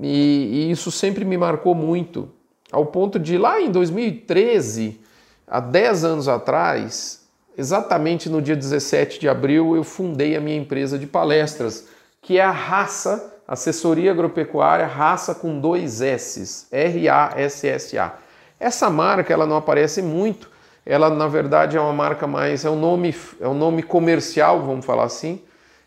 e, 0.00 0.66
e 0.68 0.70
isso 0.70 0.90
sempre 0.90 1.24
me 1.24 1.38
marcou 1.38 1.74
muito, 1.74 2.28
ao 2.70 2.86
ponto 2.86 3.18
de 3.18 3.38
lá 3.38 3.60
em 3.60 3.70
2013, 3.70 5.00
há 5.46 5.60
10 5.60 6.04
anos 6.04 6.28
atrás, 6.28 7.26
exatamente 7.56 8.28
no 8.28 8.42
dia 8.42 8.56
17 8.56 9.20
de 9.20 9.28
abril, 9.28 9.76
eu 9.76 9.84
fundei 9.84 10.36
a 10.36 10.40
minha 10.40 10.56
empresa 10.56 10.98
de 10.98 11.06
palestras, 11.06 11.88
que 12.20 12.38
é 12.38 12.42
a 12.42 12.50
Raça 12.50 13.38
Assessoria 13.48 14.10
Agropecuária 14.10 14.86
Raça 14.86 15.34
com 15.34 15.58
dois 15.58 16.02
S, 16.02 16.66
R-A-S-S-A. 16.70 18.27
Essa 18.60 18.90
marca 18.90 19.32
ela 19.32 19.46
não 19.46 19.56
aparece 19.56 20.02
muito, 20.02 20.50
ela 20.84 21.10
na 21.10 21.28
verdade 21.28 21.76
é 21.76 21.80
uma 21.80 21.92
marca 21.92 22.26
mais, 22.26 22.64
é 22.64 22.70
um 22.70 22.78
nome, 22.78 23.14
é 23.40 23.46
um 23.46 23.54
nome 23.54 23.82
comercial, 23.82 24.62
vamos 24.62 24.84
falar 24.84 25.04
assim, 25.04 25.40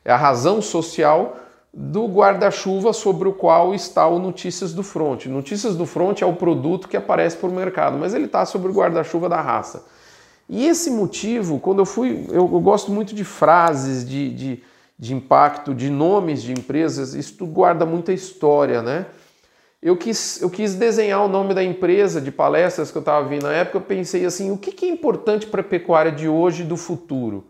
é 0.06 0.12
a 0.12 0.18
razão 0.18 0.62
social 0.62 1.38
do 1.74 2.06
guarda-chuva 2.06 2.92
sobre 2.92 3.30
o 3.30 3.34
qual 3.34 3.74
está 3.74 4.06
o 4.06 4.20
Notícias 4.20 4.74
do 4.74 4.84
Front. 4.84 5.28
Notícias 5.28 5.76
do 5.76 5.86
Front 5.86 6.22
é 6.22 6.26
o 6.26 6.34
produto 6.34 6.88
que 6.88 6.98
aparece 6.98 7.38
por 7.38 7.50
mercado, 7.50 7.98
mas 7.98 8.14
ele 8.14 8.26
está 8.26 8.46
sobre 8.46 8.70
o 8.70 8.74
guarda-chuva 8.74 9.30
da 9.30 9.40
raça. 9.40 9.86
E 10.50 10.68
esse 10.68 10.92
motivo, 10.92 11.60
quando 11.60 11.80
eu 11.80 11.86
fui, 11.86 12.26
eu, 12.30 12.50
eu 12.52 12.60
gosto 12.60 12.92
muito 12.92 13.16
de 13.16 13.24
frases, 13.24 14.08
de, 14.08 14.30
de, 14.34 14.64
de, 15.00 15.14
impacto, 15.14 15.74
de 15.74 15.90
nomes 15.90 16.44
de 16.44 16.52
empresas, 16.52 17.14
isso 17.14 17.46
guarda 17.46 17.86
muita 17.86 18.12
história, 18.12 18.82
né? 18.82 19.06
Eu 19.82 19.98
quis, 19.98 20.40
eu 20.40 20.50
quis 20.50 20.76
desenhar 20.76 21.26
o 21.26 21.28
nome 21.28 21.56
da 21.56 21.64
empresa 21.64 22.22
de 22.22 22.32
palestras 22.32 22.92
que 22.92 22.98
eu 22.98 23.02
estava 23.02 23.28
vindo 23.28 23.44
na 23.44 23.54
época, 23.54 23.78
eu 23.78 23.82
pensei 23.82 24.24
assim, 24.24 24.52
o 24.52 24.58
que, 24.58 24.72
que 24.72 24.86
é 24.86 24.90
importante 24.90 25.48
para 25.48 25.62
a 25.62 25.64
pecuária 25.64 26.12
de 26.12 26.30
hoje 26.30 26.62
e 26.62 26.66
do 26.66 26.78
futuro? 26.78 27.48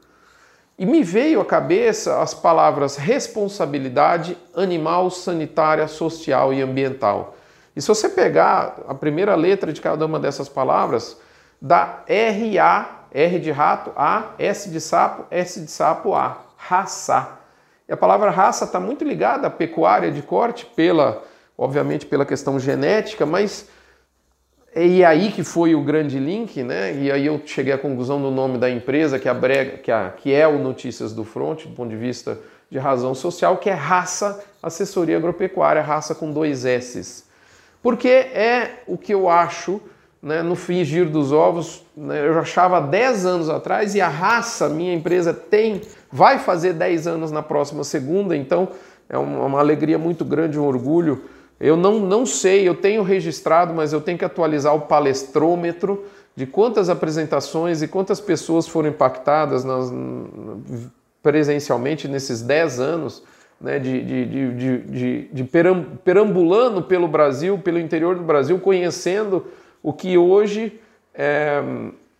E 0.79 0.85
me 0.85 1.03
veio 1.03 1.41
à 1.41 1.45
cabeça 1.45 2.21
as 2.21 2.33
palavras 2.33 2.95
responsabilidade 2.95 4.37
animal, 4.55 5.11
sanitária, 5.11 5.85
social 5.89 6.53
e 6.53 6.61
ambiental. 6.61 7.35
E 7.75 7.81
se 7.81 7.89
você 7.89 8.07
pegar 8.07 8.77
a 8.87 8.95
primeira 8.95 9.35
letra 9.35 9.73
de 9.73 9.81
cada 9.81 10.05
uma 10.05 10.17
dessas 10.17 10.47
palavras, 10.47 11.17
dá 11.61 12.01
R-A, 12.07 13.07
R 13.11 13.39
de 13.39 13.51
rato, 13.51 13.91
A, 13.93 14.31
S 14.39 14.69
de 14.69 14.79
sapo, 14.79 15.25
S 15.29 15.59
de 15.59 15.69
sapo, 15.69 16.15
A, 16.15 16.37
raça. 16.55 17.39
E 17.89 17.91
a 17.91 17.97
palavra 17.97 18.29
raça 18.29 18.63
está 18.63 18.79
muito 18.79 19.03
ligada 19.03 19.47
à 19.47 19.49
pecuária 19.49 20.09
de 20.09 20.21
corte, 20.21 20.65
pela, 20.65 21.23
obviamente 21.61 22.07
pela 22.07 22.25
questão 22.25 22.59
genética, 22.59 23.23
mas 23.23 23.67
e 24.75 25.05
aí 25.05 25.31
que 25.31 25.43
foi 25.43 25.75
o 25.75 25.83
grande 25.83 26.17
link, 26.17 26.63
né? 26.63 26.91
E 26.95 27.11
aí 27.11 27.27
eu 27.27 27.39
cheguei 27.45 27.71
à 27.71 27.77
conclusão 27.77 28.19
do 28.19 28.31
nome 28.31 28.57
da 28.57 28.67
empresa, 28.67 29.19
que 29.19 29.27
é, 29.27 29.31
a 29.31 29.33
Brega, 29.35 29.77
que, 29.77 29.91
é, 29.91 30.09
que 30.17 30.33
é 30.33 30.47
o 30.47 30.57
Notícias 30.57 31.13
do 31.13 31.23
Front, 31.23 31.65
do 31.65 31.75
ponto 31.75 31.91
de 31.91 31.95
vista 31.95 32.39
de 32.67 32.79
razão 32.79 33.13
social, 33.13 33.57
que 33.57 33.69
é 33.69 33.73
Raça 33.73 34.43
Assessoria 34.63 35.17
Agropecuária, 35.17 35.83
raça 35.83 36.15
com 36.15 36.31
dois 36.31 36.65
S's. 36.65 37.25
Porque 37.83 38.07
é 38.07 38.79
o 38.87 38.97
que 38.97 39.13
eu 39.13 39.29
acho, 39.29 39.79
né, 40.19 40.41
no 40.41 40.55
fingir 40.55 41.09
dos 41.09 41.31
ovos, 41.31 41.83
né, 41.95 42.27
eu 42.27 42.39
achava 42.39 42.81
10 42.81 43.25
anos 43.25 43.49
atrás, 43.49 43.93
e 43.93 44.01
a 44.01 44.07
raça, 44.07 44.67
minha 44.67 44.95
empresa, 44.95 45.31
tem, 45.31 45.81
vai 46.11 46.39
fazer 46.39 46.73
10 46.73 47.05
anos 47.05 47.31
na 47.31 47.43
próxima 47.43 47.83
segunda, 47.83 48.35
então 48.35 48.69
é 49.07 49.17
uma 49.17 49.59
alegria 49.59 49.99
muito 49.99 50.25
grande, 50.25 50.57
um 50.57 50.65
orgulho 50.65 51.23
eu 51.61 51.77
não, 51.77 51.99
não 51.99 52.25
sei, 52.25 52.67
eu 52.67 52.73
tenho 52.73 53.03
registrado, 53.03 53.71
mas 53.71 53.93
eu 53.93 54.01
tenho 54.01 54.17
que 54.17 54.25
atualizar 54.25 54.75
o 54.75 54.81
palestrômetro 54.81 56.03
de 56.35 56.47
quantas 56.47 56.89
apresentações 56.89 57.83
e 57.83 57.87
quantas 57.87 58.19
pessoas 58.19 58.67
foram 58.67 58.89
impactadas 58.89 59.63
nas, 59.63 59.93
presencialmente 61.21 62.07
nesses 62.07 62.41
10 62.41 62.79
anos 62.79 63.23
né, 63.59 63.77
de, 63.77 64.03
de, 64.03 64.25
de, 64.25 64.77
de, 64.79 65.27
de 65.31 65.43
perambulando 66.03 66.81
pelo 66.81 67.07
Brasil, 67.07 67.59
pelo 67.59 67.77
interior 67.77 68.15
do 68.15 68.23
Brasil, 68.23 68.59
conhecendo 68.59 69.45
o 69.83 69.93
que 69.93 70.17
hoje 70.17 70.79
é, 71.13 71.61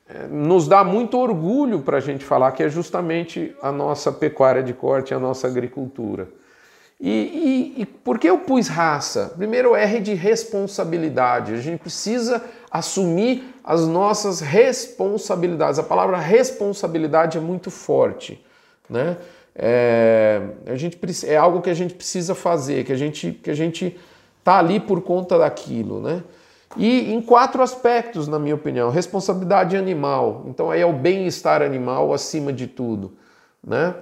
é 0.07 0.27
nos 0.27 0.67
dá 0.67 0.83
muito 0.83 1.17
orgulho 1.17 1.79
para 1.79 1.97
a 1.97 2.01
gente 2.01 2.23
falar, 2.23 2.51
que 2.51 2.61
é 2.61 2.69
justamente 2.69 3.55
a 3.59 3.71
nossa 3.71 4.11
pecuária 4.11 4.61
de 4.61 4.73
corte, 4.73 5.15
a 5.15 5.19
nossa 5.19 5.47
agricultura. 5.47 6.27
E, 7.03 7.09
e, 7.09 7.81
e, 7.81 7.85
por 7.85 8.19
que 8.19 8.29
eu 8.29 8.37
pus 8.37 8.67
raça? 8.67 9.33
Primeiro, 9.35 9.75
R 9.75 9.99
de 9.99 10.13
responsabilidade. 10.13 11.51
A 11.51 11.57
gente 11.57 11.79
precisa 11.79 12.43
assumir 12.69 13.55
as 13.63 13.87
nossas 13.87 14.39
responsabilidades. 14.39 15.79
A 15.79 15.83
palavra 15.83 16.17
responsabilidade 16.17 17.39
é 17.39 17.41
muito 17.41 17.71
forte. 17.71 18.45
Né? 18.87 19.17
É, 19.55 20.41
a 20.67 20.75
gente, 20.75 20.99
é 21.25 21.35
algo 21.35 21.59
que 21.59 21.71
a 21.71 21.73
gente 21.73 21.95
precisa 21.95 22.35
fazer, 22.35 22.85
que 22.85 22.93
a 22.93 22.97
gente 22.97 23.31
que 23.31 23.49
a 23.49 23.55
gente 23.55 23.99
está 24.37 24.59
ali 24.59 24.79
por 24.79 25.01
conta 25.01 25.39
daquilo. 25.39 25.99
Né? 25.99 26.21
E 26.77 27.11
em 27.11 27.19
quatro 27.19 27.63
aspectos, 27.63 28.27
na 28.27 28.37
minha 28.37 28.53
opinião. 28.53 28.91
Responsabilidade 28.91 29.75
animal. 29.75 30.43
Então, 30.45 30.69
aí 30.69 30.81
é 30.81 30.85
o 30.85 30.93
bem-estar 30.93 31.63
animal 31.63 32.13
acima 32.13 32.53
de 32.53 32.67
tudo. 32.67 33.13
Né? 33.65 33.95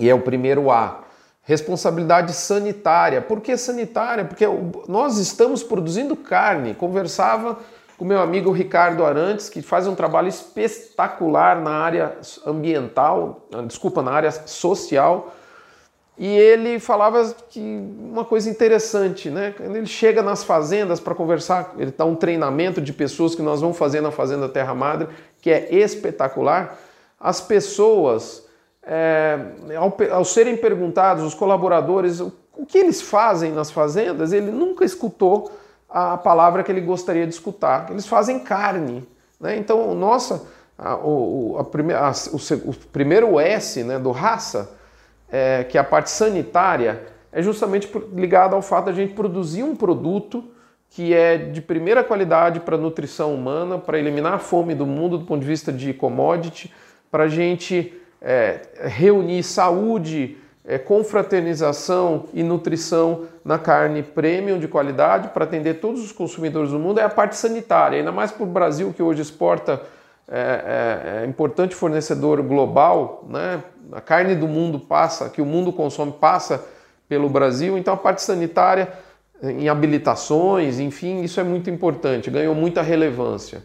E 0.00 0.10
é 0.10 0.14
o 0.14 0.20
primeiro 0.22 0.72
A. 0.72 1.05
Responsabilidade 1.46 2.32
sanitária. 2.32 3.22
Por 3.22 3.40
que 3.40 3.56
sanitária? 3.56 4.24
Porque 4.24 4.44
nós 4.88 5.16
estamos 5.16 5.62
produzindo 5.62 6.16
carne. 6.16 6.74
Conversava 6.74 7.56
com 7.96 8.04
meu 8.04 8.20
amigo 8.20 8.50
Ricardo 8.50 9.04
Arantes, 9.04 9.48
que 9.48 9.62
faz 9.62 9.86
um 9.86 9.94
trabalho 9.94 10.26
espetacular 10.26 11.62
na 11.62 11.70
área 11.70 12.18
ambiental, 12.44 13.46
desculpa, 13.64 14.02
na 14.02 14.10
área 14.10 14.32
social. 14.32 15.32
E 16.18 16.26
ele 16.26 16.80
falava 16.80 17.32
que 17.48 17.60
uma 17.60 18.24
coisa 18.24 18.50
interessante, 18.50 19.30
né? 19.30 19.54
Quando 19.56 19.76
ele 19.76 19.86
chega 19.86 20.22
nas 20.24 20.42
fazendas 20.42 20.98
para 20.98 21.14
conversar, 21.14 21.74
ele 21.78 21.94
dá 21.96 22.04
um 22.04 22.16
treinamento 22.16 22.80
de 22.80 22.92
pessoas 22.92 23.36
que 23.36 23.42
nós 23.42 23.60
vamos 23.60 23.78
fazer 23.78 24.00
na 24.00 24.10
Fazenda 24.10 24.48
Terra 24.48 24.74
Madre, 24.74 25.06
que 25.40 25.48
é 25.48 25.72
espetacular. 25.72 26.76
As 27.20 27.40
pessoas 27.40 28.45
é, 28.86 29.38
ao, 29.76 29.96
ao, 30.12 30.24
serem 30.24 30.56
perguntados, 30.56 31.24
os 31.24 31.34
colaboradores, 31.34 32.20
o, 32.20 32.32
que 32.66 32.78
eles 32.78 33.02
fazem 33.02 33.50
nas 33.50 33.70
fazendas, 33.70 34.32
ele 34.32 34.52
nunca 34.52 34.84
escutou 34.84 35.50
a 35.90 36.16
palavra 36.16 36.62
que 36.62 36.70
ele 36.70 36.80
gostaria 36.80 37.26
de 37.26 37.34
escutar. 37.34 37.90
Eles 37.90 38.06
fazem 38.06 38.38
carne. 38.38 39.06
Né? 39.40 39.56
Então, 39.56 39.94
nossa, 39.94 40.46
a, 40.78 40.96
o, 40.96 41.56
a 41.58 41.64
prime, 41.64 41.92
a, 41.92 42.12
o, 42.32 42.70
o, 42.70 42.74
primeiro 42.92 43.40
S 43.40 43.82
né, 43.82 43.98
do 43.98 44.12
raça, 44.12 44.72
é, 45.28 45.64
que 45.64 45.76
é 45.76 45.80
a 45.80 45.84
parte 45.84 46.10
sanitária, 46.10 47.02
é 47.32 47.42
justamente 47.42 47.90
ligado 48.14 48.54
ao 48.54 48.62
fato 48.62 48.84
de 48.84 48.90
a 48.90 48.94
gente 48.94 49.14
produzir 49.14 49.64
um 49.64 49.74
produto 49.74 50.44
que 50.88 51.12
é 51.12 51.36
de 51.36 51.60
primeira 51.60 52.04
qualidade 52.04 52.60
para 52.60 52.78
nutrição 52.78 53.34
humana, 53.34 53.78
para 53.78 53.98
eliminar 53.98 54.34
a 54.34 54.38
fome 54.38 54.74
do 54.74 54.86
mundo 54.86 55.18
do 55.18 55.24
ponto 55.26 55.40
de 55.40 55.46
vista 55.46 55.72
de 55.72 55.92
commodity, 55.92 56.72
para 57.10 57.24
a 57.24 57.28
gente 57.28 57.92
é, 58.20 58.60
reunir 58.82 59.42
saúde, 59.42 60.36
é, 60.64 60.78
confraternização 60.78 62.26
e 62.34 62.42
nutrição 62.42 63.26
na 63.44 63.58
carne 63.58 64.02
premium 64.02 64.58
de 64.58 64.66
qualidade 64.66 65.28
para 65.28 65.44
atender 65.44 65.74
todos 65.74 66.02
os 66.02 66.10
consumidores 66.10 66.70
do 66.70 66.78
mundo 66.78 66.98
é 66.98 67.04
a 67.04 67.08
parte 67.08 67.36
sanitária, 67.36 67.98
ainda 67.98 68.10
mais 68.10 68.32
para 68.32 68.42
o 68.42 68.46
Brasil 68.46 68.92
que 68.92 69.02
hoje 69.02 69.22
exporta 69.22 69.80
é, 70.28 70.38
é, 70.38 71.22
é, 71.22 71.26
importante 71.26 71.74
fornecedor 71.76 72.42
global, 72.42 73.24
né? 73.28 73.62
a 73.92 74.00
carne 74.00 74.34
do 74.34 74.48
mundo 74.48 74.80
passa, 74.80 75.28
que 75.30 75.40
o 75.40 75.46
mundo 75.46 75.72
consome 75.72 76.10
passa 76.10 76.64
pelo 77.08 77.28
Brasil, 77.28 77.78
então 77.78 77.94
a 77.94 77.96
parte 77.96 78.22
sanitária 78.22 78.92
em 79.40 79.68
habilitações, 79.68 80.80
enfim, 80.80 81.22
isso 81.22 81.38
é 81.38 81.44
muito 81.44 81.70
importante, 81.70 82.28
ganhou 82.28 82.56
muita 82.56 82.82
relevância. 82.82 83.62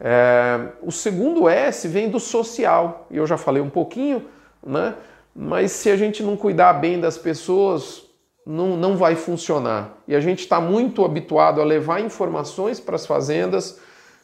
É, 0.00 0.60
o 0.82 0.92
segundo 0.92 1.48
S 1.48 1.86
vem 1.88 2.08
do 2.08 2.20
social, 2.20 3.06
e 3.10 3.16
eu 3.16 3.26
já 3.26 3.36
falei 3.36 3.62
um 3.62 3.70
pouquinho, 3.70 4.24
né? 4.64 4.94
mas 5.34 5.72
se 5.72 5.90
a 5.90 5.96
gente 5.96 6.22
não 6.22 6.36
cuidar 6.36 6.72
bem 6.74 7.00
das 7.00 7.18
pessoas, 7.18 8.04
não, 8.46 8.76
não 8.76 8.96
vai 8.96 9.14
funcionar. 9.14 9.98
E 10.06 10.14
a 10.14 10.20
gente 10.20 10.40
está 10.40 10.60
muito 10.60 11.04
habituado 11.04 11.60
a 11.60 11.64
levar 11.64 12.00
informações 12.00 12.80
para 12.80 12.96
as 12.96 13.06
fazendas 13.06 13.78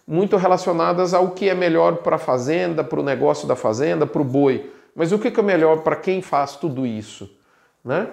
muito 0.06 0.36
relacionadas 0.36 1.14
ao 1.14 1.30
que 1.30 1.48
é 1.48 1.54
melhor 1.54 1.96
para 1.98 2.16
a 2.16 2.18
fazenda, 2.18 2.84
para 2.84 3.00
o 3.00 3.02
negócio 3.02 3.48
da 3.48 3.56
fazenda, 3.56 4.06
para 4.06 4.20
o 4.20 4.24
boi. 4.24 4.70
Mas 4.94 5.12
o 5.12 5.18
que 5.18 5.28
é 5.28 5.42
melhor 5.42 5.78
para 5.78 5.96
quem 5.96 6.22
faz 6.22 6.56
tudo 6.56 6.86
isso? 6.86 7.30
Né? 7.84 8.08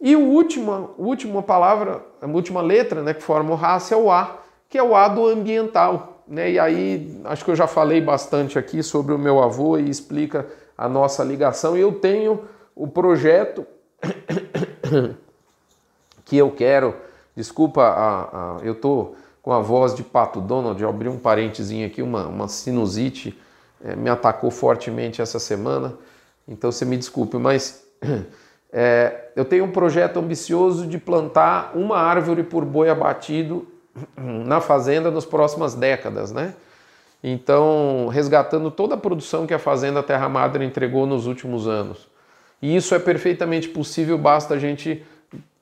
E 0.00 0.14
o 0.16 0.28
última, 0.28 0.90
a 0.98 1.02
última 1.02 1.42
palavra, 1.42 2.02
a 2.20 2.26
última 2.26 2.60
letra 2.60 3.02
né, 3.02 3.14
que 3.14 3.22
forma 3.22 3.52
o 3.52 3.54
raça 3.54 3.94
é 3.94 3.96
o 3.96 4.10
A, 4.10 4.38
que 4.70 4.78
é 4.78 4.82
o 4.82 4.94
A 4.94 5.08
do 5.08 5.26
ambiental. 5.26 6.22
Né? 6.26 6.52
E 6.52 6.58
aí, 6.58 7.20
acho 7.24 7.44
que 7.44 7.50
eu 7.50 7.56
já 7.56 7.66
falei 7.66 8.00
bastante 8.00 8.58
aqui 8.58 8.82
sobre 8.82 9.12
o 9.12 9.18
meu 9.18 9.42
avô 9.42 9.76
e 9.76 9.90
explica 9.90 10.46
a 10.78 10.88
nossa 10.88 11.22
ligação. 11.22 11.76
E 11.76 11.80
eu 11.80 11.92
tenho 11.92 12.44
o 12.74 12.86
projeto 12.86 13.66
que 16.24 16.38
eu 16.38 16.50
quero. 16.50 16.94
Desculpa, 17.36 17.82
a, 17.82 18.22
a 18.22 18.56
eu 18.62 18.72
estou 18.72 19.16
com 19.42 19.52
a 19.52 19.60
voz 19.60 19.94
de 19.94 20.02
Pato 20.02 20.40
Donald, 20.40 20.82
abri 20.84 21.08
um 21.08 21.18
parentezinho 21.18 21.86
aqui, 21.86 22.00
uma, 22.00 22.26
uma 22.26 22.48
sinusite 22.48 23.38
é, 23.82 23.96
me 23.96 24.10
atacou 24.10 24.50
fortemente 24.50 25.22
essa 25.22 25.38
semana, 25.38 25.94
então 26.46 26.70
você 26.70 26.84
me 26.84 26.96
desculpe, 26.96 27.36
mas 27.38 27.84
é, 28.72 29.28
eu 29.34 29.44
tenho 29.44 29.64
um 29.64 29.70
projeto 29.70 30.18
ambicioso 30.18 30.86
de 30.86 30.98
plantar 30.98 31.72
uma 31.74 31.98
árvore 31.98 32.42
por 32.42 32.64
boi 32.64 32.90
abatido 32.90 33.66
na 34.16 34.60
fazenda 34.60 35.10
nas 35.10 35.24
próximas 35.24 35.74
décadas, 35.74 36.32
né? 36.32 36.54
Então, 37.22 38.08
resgatando 38.08 38.70
toda 38.70 38.94
a 38.94 38.98
produção 38.98 39.46
que 39.46 39.52
a 39.52 39.58
Fazenda 39.58 40.02
Terra 40.02 40.28
Madre 40.28 40.64
entregou 40.64 41.06
nos 41.06 41.26
últimos 41.26 41.68
anos. 41.68 42.08
E 42.62 42.74
isso 42.74 42.94
é 42.94 42.98
perfeitamente 42.98 43.68
possível, 43.68 44.16
basta 44.16 44.54
a 44.54 44.58
gente 44.58 45.02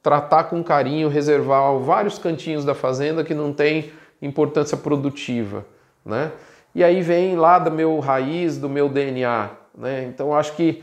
tratar 0.03 0.45
com 0.45 0.63
carinho, 0.63 1.09
reservar 1.09 1.77
vários 1.79 2.19
cantinhos 2.19 2.65
da 2.65 2.75
fazenda 2.75 3.25
que 3.25 3.35
não 3.35 3.53
tem 3.53 3.91
importância 4.23 4.77
produtiva, 4.77 5.67
né? 6.05 6.31
E 6.75 6.85
aí 6.85 7.03
vem 7.03 7.37
lá 7.37 7.59
do 7.59 7.71
meu 7.71 7.99
raiz, 7.99 8.57
do 8.57 8.69
meu 8.69 8.89
DNA, 8.89 9.51
né? 9.77 10.05
Então 10.05 10.35
acho 10.35 10.55
que 10.55 10.83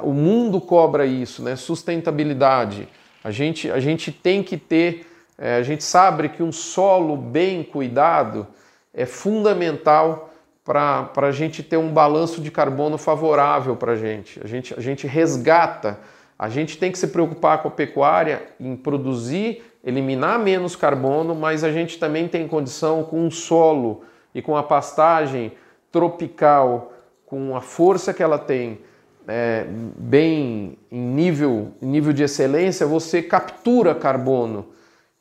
o 0.00 0.12
mundo 0.12 0.60
cobra 0.60 1.04
isso, 1.04 1.42
né? 1.42 1.56
Sustentabilidade. 1.56 2.88
A 3.22 3.30
gente, 3.30 3.70
a 3.70 3.80
gente 3.80 4.10
tem 4.12 4.42
que 4.42 4.56
ter, 4.56 5.06
é, 5.36 5.56
a 5.56 5.62
gente 5.62 5.82
sabe 5.82 6.28
que 6.28 6.42
um 6.42 6.52
solo 6.52 7.16
bem 7.16 7.62
cuidado 7.62 8.46
é 8.92 9.04
fundamental 9.06 10.30
para 10.64 11.10
a 11.16 11.32
gente 11.32 11.62
ter 11.62 11.76
um 11.76 11.92
balanço 11.92 12.40
de 12.40 12.50
carbono 12.50 12.96
favorável 12.96 13.76
para 13.76 13.92
a 13.92 13.96
gente. 13.96 14.40
A 14.42 14.46
gente. 14.46 15.06
Resgata 15.06 15.98
a 16.38 16.48
gente 16.48 16.76
tem 16.78 16.90
que 16.90 16.98
se 16.98 17.06
preocupar 17.06 17.62
com 17.62 17.68
a 17.68 17.70
pecuária 17.70 18.42
em 18.58 18.74
produzir, 18.74 19.62
eliminar 19.84 20.38
menos 20.38 20.74
carbono, 20.74 21.34
mas 21.34 21.62
a 21.62 21.70
gente 21.70 21.98
também 21.98 22.26
tem 22.26 22.48
condição 22.48 23.04
com 23.04 23.26
o 23.26 23.30
solo 23.30 24.02
e 24.34 24.42
com 24.42 24.56
a 24.56 24.62
pastagem 24.62 25.52
tropical, 25.92 26.92
com 27.24 27.56
a 27.56 27.60
força 27.60 28.12
que 28.12 28.22
ela 28.22 28.38
tem, 28.38 28.80
é, 29.28 29.64
bem 29.96 30.76
em 30.90 31.00
nível, 31.00 31.72
nível 31.80 32.12
de 32.12 32.24
excelência, 32.24 32.86
você 32.86 33.22
captura 33.22 33.94
carbono. 33.94 34.66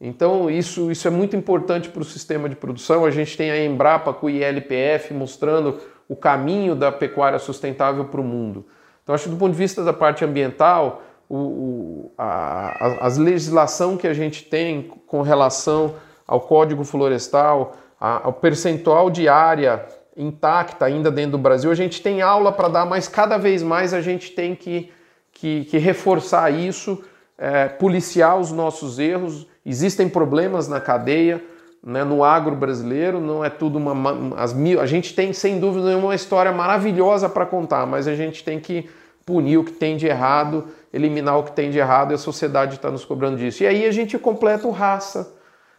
Então 0.05 0.49
isso, 0.49 0.91
isso 0.91 1.07
é 1.07 1.11
muito 1.11 1.33
importante 1.33 1.87
para 1.87 2.01
o 2.01 2.05
sistema 2.05 2.49
de 2.49 2.57
produção. 2.57 3.05
A 3.05 3.09
gente 3.09 3.37
tem 3.37 3.49
a 3.49 3.65
Embrapa 3.65 4.13
com 4.13 4.27
o 4.27 4.29
ILPF 4.29 5.13
mostrando 5.13 5.79
o 6.09 6.15
caminho 6.15 6.75
da 6.75 6.91
pecuária 6.91 7.39
sustentável 7.39 8.03
para 8.03 8.19
o 8.19 8.23
mundo. 8.23 8.65
Então, 9.01 9.15
acho 9.15 9.25
que 9.25 9.29
do 9.29 9.37
ponto 9.37 9.53
de 9.53 9.57
vista 9.57 9.81
da 9.81 9.93
parte 9.93 10.25
ambiental, 10.25 11.01
o, 11.29 11.37
o, 11.37 12.11
a, 12.17 13.05
a, 13.05 13.07
legislação 13.17 13.95
que 13.95 14.05
a 14.05 14.13
gente 14.13 14.43
tem 14.43 14.91
com 15.07 15.21
relação 15.21 15.95
ao 16.27 16.41
Código 16.41 16.83
Florestal, 16.83 17.73
a, 17.99 18.25
ao 18.25 18.33
percentual 18.33 19.09
de 19.09 19.29
área 19.29 19.85
intacta 20.17 20.83
ainda 20.85 21.09
dentro 21.09 21.31
do 21.31 21.37
Brasil, 21.37 21.71
a 21.71 21.75
gente 21.75 22.01
tem 22.01 22.21
aula 22.21 22.51
para 22.51 22.67
dar, 22.67 22.85
mas 22.85 23.07
cada 23.07 23.37
vez 23.37 23.63
mais 23.63 23.93
a 23.93 24.01
gente 24.01 24.31
tem 24.31 24.53
que, 24.53 24.91
que, 25.31 25.63
que 25.63 25.77
reforçar 25.77 26.51
isso, 26.51 27.01
é, 27.37 27.67
policiar 27.67 28.39
os 28.39 28.51
nossos 28.51 28.99
erros. 28.99 29.47
Existem 29.65 30.09
problemas 30.09 30.67
na 30.67 30.79
cadeia, 30.79 31.43
né, 31.83 32.03
no 32.03 32.23
agro 32.23 32.55
brasileiro, 32.55 33.19
não 33.19 33.43
é 33.43 33.49
tudo 33.49 33.77
uma. 33.77 34.37
As 34.37 34.53
mil, 34.53 34.79
a 34.79 34.85
gente 34.85 35.13
tem, 35.13 35.33
sem 35.33 35.59
dúvida 35.59 35.87
nenhuma, 35.87 36.07
uma 36.07 36.15
história 36.15 36.51
maravilhosa 36.51 37.27
para 37.27 37.45
contar, 37.45 37.85
mas 37.85 38.07
a 38.07 38.15
gente 38.15 38.43
tem 38.43 38.59
que 38.59 38.89
punir 39.25 39.57
o 39.57 39.63
que 39.63 39.71
tem 39.71 39.97
de 39.97 40.07
errado, 40.07 40.67
eliminar 40.93 41.37
o 41.37 41.43
que 41.43 41.51
tem 41.51 41.69
de 41.69 41.77
errado 41.77 42.11
e 42.11 42.15
a 42.15 42.17
sociedade 42.17 42.75
está 42.75 42.89
nos 42.89 43.03
cobrando 43.03 43.37
disso. 43.37 43.63
E 43.63 43.67
aí 43.67 43.85
a 43.85 43.91
gente 43.91 44.17
completa 44.17 44.67
o 44.67 44.71
raça, 44.71 45.33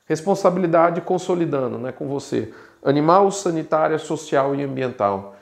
responsabilidade 0.07 1.01
consolidando 1.01 1.79
né, 1.79 1.93
com 1.93 2.07
você. 2.07 2.53
Animal, 2.85 3.31
sanitária, 3.31 3.99
social 3.99 4.55
e 4.55 4.63
ambiental. 4.63 5.37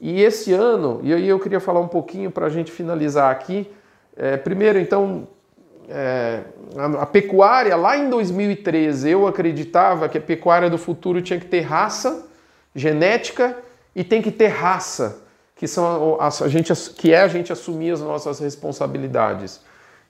E 0.00 0.20
esse 0.22 0.52
ano, 0.52 1.00
e 1.02 1.12
aí 1.12 1.28
eu 1.28 1.38
queria 1.38 1.60
falar 1.60 1.80
um 1.80 1.88
pouquinho 1.88 2.30
para 2.30 2.46
a 2.46 2.50
gente 2.50 2.70
finalizar 2.70 3.30
aqui. 3.30 3.70
É, 4.16 4.36
primeiro, 4.36 4.78
então, 4.78 5.28
é, 5.88 6.42
a, 6.76 7.02
a, 7.02 7.06
pecuária, 7.06 7.74
lá 7.74 7.96
em 7.96 8.10
2013, 8.10 9.10
eu 9.10 9.26
acreditava 9.26 10.08
que 10.08 10.18
a 10.18 10.20
pecuária 10.20 10.68
do 10.68 10.78
futuro 10.78 11.22
tinha 11.22 11.40
que 11.40 11.46
ter 11.46 11.60
raça, 11.60 12.26
genética 12.74 13.56
e 13.96 14.04
tem 14.04 14.20
que 14.20 14.30
ter 14.30 14.48
raça 14.48 15.22
que 15.56 15.66
são 15.66 16.16
a, 16.20 16.28
a 16.28 16.48
gente, 16.48 16.72
que 16.92 17.12
é 17.12 17.20
a 17.20 17.28
gente 17.28 17.52
assumir 17.52 17.90
as 17.90 18.00
nossas 18.00 18.38
responsabilidades. 18.38 19.60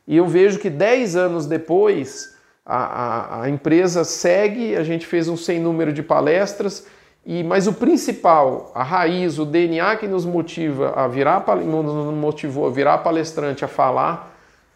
E 0.07 0.17
eu 0.17 0.27
vejo 0.27 0.59
que 0.59 0.69
10 0.69 1.17
anos 1.17 1.47
depois 1.47 2.37
a, 2.65 2.77
a, 2.77 3.43
a, 3.43 3.49
empresa 3.49 4.05
segue, 4.05 4.77
a 4.77 4.83
gente 4.83 5.07
fez 5.07 5.27
um 5.27 5.37
sem 5.37 5.59
número 5.59 5.91
de 5.91 6.03
palestras, 6.03 6.87
e 7.25 7.43
mas 7.43 7.67
o 7.67 7.73
principal, 7.73 8.71
a 8.75 8.83
raiz, 8.83 9.39
o 9.39 9.47
DNA 9.47 9.97
que 9.97 10.07
nos 10.07 10.27
motiva 10.27 10.93
a 10.95 11.09
virar, 11.09 11.45
nos 11.65 12.15
motivou 12.15 12.67
a 12.67 12.71
virar 12.71 12.99
palestrante, 12.99 13.65
a 13.65 13.69
falar, 13.69 14.28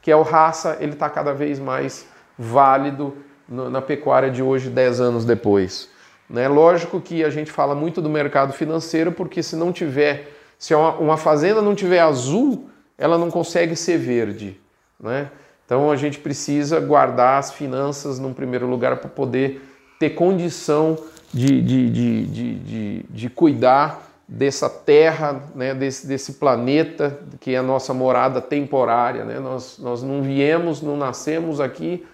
que 0.03 0.11
é 0.11 0.17
o 0.17 0.23
raça, 0.23 0.77
ele 0.81 0.93
está 0.93 1.09
cada 1.09 1.33
vez 1.33 1.59
mais 1.59 2.07
válido 2.39 3.17
na 3.49 3.81
pecuária 3.81 4.31
de 4.31 4.43
hoje, 4.43 4.69
10 4.69 5.01
anos 5.01 5.25
depois. 5.25 5.89
Né? 6.29 6.49
Lógico 6.49 7.01
que 7.01 7.23
a 7.23 7.31
gente 7.31 7.51
fala 7.51 7.75
muito 7.75 8.03
do 8.03 8.11
mercado 8.11 8.53
financeiro, 8.53 9.13
porque 9.13 9.43
se 9.43 9.57
não 9.57 9.73
tiver 9.73 10.33
se 10.59 10.75
uma 10.75 11.17
fazenda 11.17 11.61
não 11.61 11.75
tiver 11.75 11.99
azul, 11.99 12.71
ela 12.97 13.19
não 13.19 13.29
consegue 13.29 13.75
ser 13.75 13.99
verde. 13.99 14.61
Né? 15.01 15.29
Então 15.67 15.91
a 15.91 15.97
gente 15.97 16.21
precisa 16.21 16.79
guardar 16.79 17.41
as 17.41 17.51
finanças 17.51 18.21
num 18.21 18.33
primeiro 18.33 18.69
lugar 18.69 18.99
para 18.99 19.09
poder 19.09 19.61
ter 19.99 20.11
condição 20.11 20.97
de, 21.35 21.61
de, 21.61 21.91
de, 21.91 22.27
de, 22.27 23.03
de 23.11 23.31
cuidar 23.31 24.12
dessa 24.27 24.69
terra, 24.69 25.43
né, 25.55 25.75
desse, 25.75 26.07
desse 26.07 26.35
planeta 26.35 27.19
que 27.41 27.55
é 27.55 27.59
a 27.59 27.63
nossa 27.63 27.93
morada 27.93 28.41
temporária. 28.41 29.25
Né? 29.25 29.39
Nós, 29.39 29.79
nós 29.79 30.03
não 30.03 30.23
viemos, 30.23 30.81
não 30.81 30.97
nascemos 30.97 31.61
aqui 31.61 32.07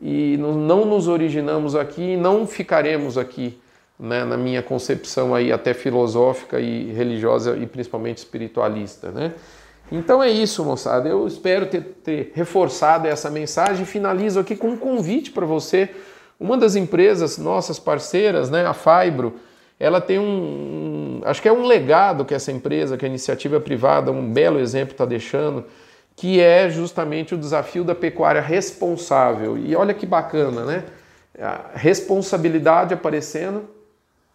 e 0.00 0.36
não 0.38 0.84
nos 0.84 1.08
originamos 1.08 1.74
aqui 1.76 2.12
e 2.12 2.16
não 2.16 2.46
ficaremos 2.46 3.18
aqui 3.18 3.60
né, 3.98 4.24
na 4.24 4.36
minha 4.36 4.62
concepção 4.62 5.34
aí 5.34 5.52
até 5.52 5.74
filosófica 5.74 6.58
e 6.58 6.90
religiosa 6.92 7.56
e 7.56 7.66
principalmente 7.66 8.18
espiritualista, 8.18 9.10
né? 9.10 9.34
Então 9.92 10.22
é 10.22 10.30
isso, 10.30 10.64
moçada. 10.64 11.08
Eu 11.08 11.26
espero 11.26 11.66
ter, 11.66 11.82
ter 11.82 12.32
reforçado 12.34 13.08
essa 13.08 13.28
mensagem. 13.28 13.84
Finalizo 13.84 14.38
aqui 14.38 14.54
com 14.54 14.68
um 14.68 14.76
convite 14.76 15.32
para 15.32 15.44
você. 15.44 15.90
Uma 16.38 16.56
das 16.56 16.76
empresas 16.76 17.36
nossas 17.36 17.78
parceiras, 17.78 18.48
né, 18.48 18.64
a 18.64 18.72
Fibro, 18.72 19.34
ela 19.80 20.00
tem 20.00 20.18
um, 20.18 20.22
um, 20.22 21.20
acho 21.24 21.40
que 21.40 21.48
é 21.48 21.52
um 21.52 21.66
legado 21.66 22.24
que 22.24 22.34
essa 22.34 22.52
empresa, 22.52 22.98
que 22.98 23.04
a 23.06 23.08
iniciativa 23.08 23.58
privada, 23.58 24.12
um 24.12 24.30
belo 24.30 24.60
exemplo 24.60 24.92
está 24.92 25.06
deixando, 25.06 25.64
que 26.14 26.38
é 26.38 26.68
justamente 26.68 27.34
o 27.34 27.38
desafio 27.38 27.82
da 27.82 27.94
pecuária 27.94 28.42
responsável. 28.42 29.56
E 29.56 29.74
olha 29.74 29.94
que 29.94 30.04
bacana, 30.04 30.66
né? 30.66 30.84
A 31.40 31.70
responsabilidade 31.74 32.92
aparecendo 32.92 33.64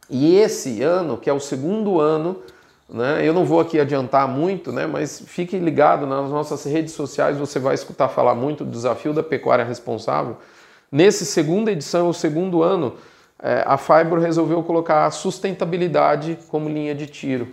e 0.10 0.36
esse 0.36 0.82
ano, 0.82 1.18
que 1.18 1.30
é 1.30 1.34
o 1.34 1.40
segundo 1.40 2.00
ano, 2.00 2.42
né, 2.88 3.28
eu 3.28 3.34
não 3.34 3.46
vou 3.46 3.60
aqui 3.60 3.80
adiantar 3.80 4.28
muito, 4.28 4.72
né, 4.72 4.86
mas 4.86 5.20
fique 5.26 5.58
ligado 5.58 6.06
nas 6.06 6.30
nossas 6.30 6.64
redes 6.66 6.94
sociais, 6.94 7.38
você 7.38 7.58
vai 7.58 7.74
escutar 7.74 8.08
falar 8.10 8.36
muito 8.36 8.64
do 8.64 8.70
desafio 8.70 9.14
da 9.14 9.24
pecuária 9.24 9.66
responsável. 9.66 10.38
Nesse 10.92 11.26
segunda 11.26 11.72
edição, 11.72 12.10
o 12.10 12.14
segundo 12.14 12.62
ano, 12.62 12.96
a 13.40 13.78
Fibro 13.78 14.20
resolveu 14.20 14.64
colocar 14.64 15.06
a 15.06 15.12
sustentabilidade 15.12 16.38
como 16.50 16.70
linha 16.70 16.96
de 16.96 17.08
tiro. 17.08 17.48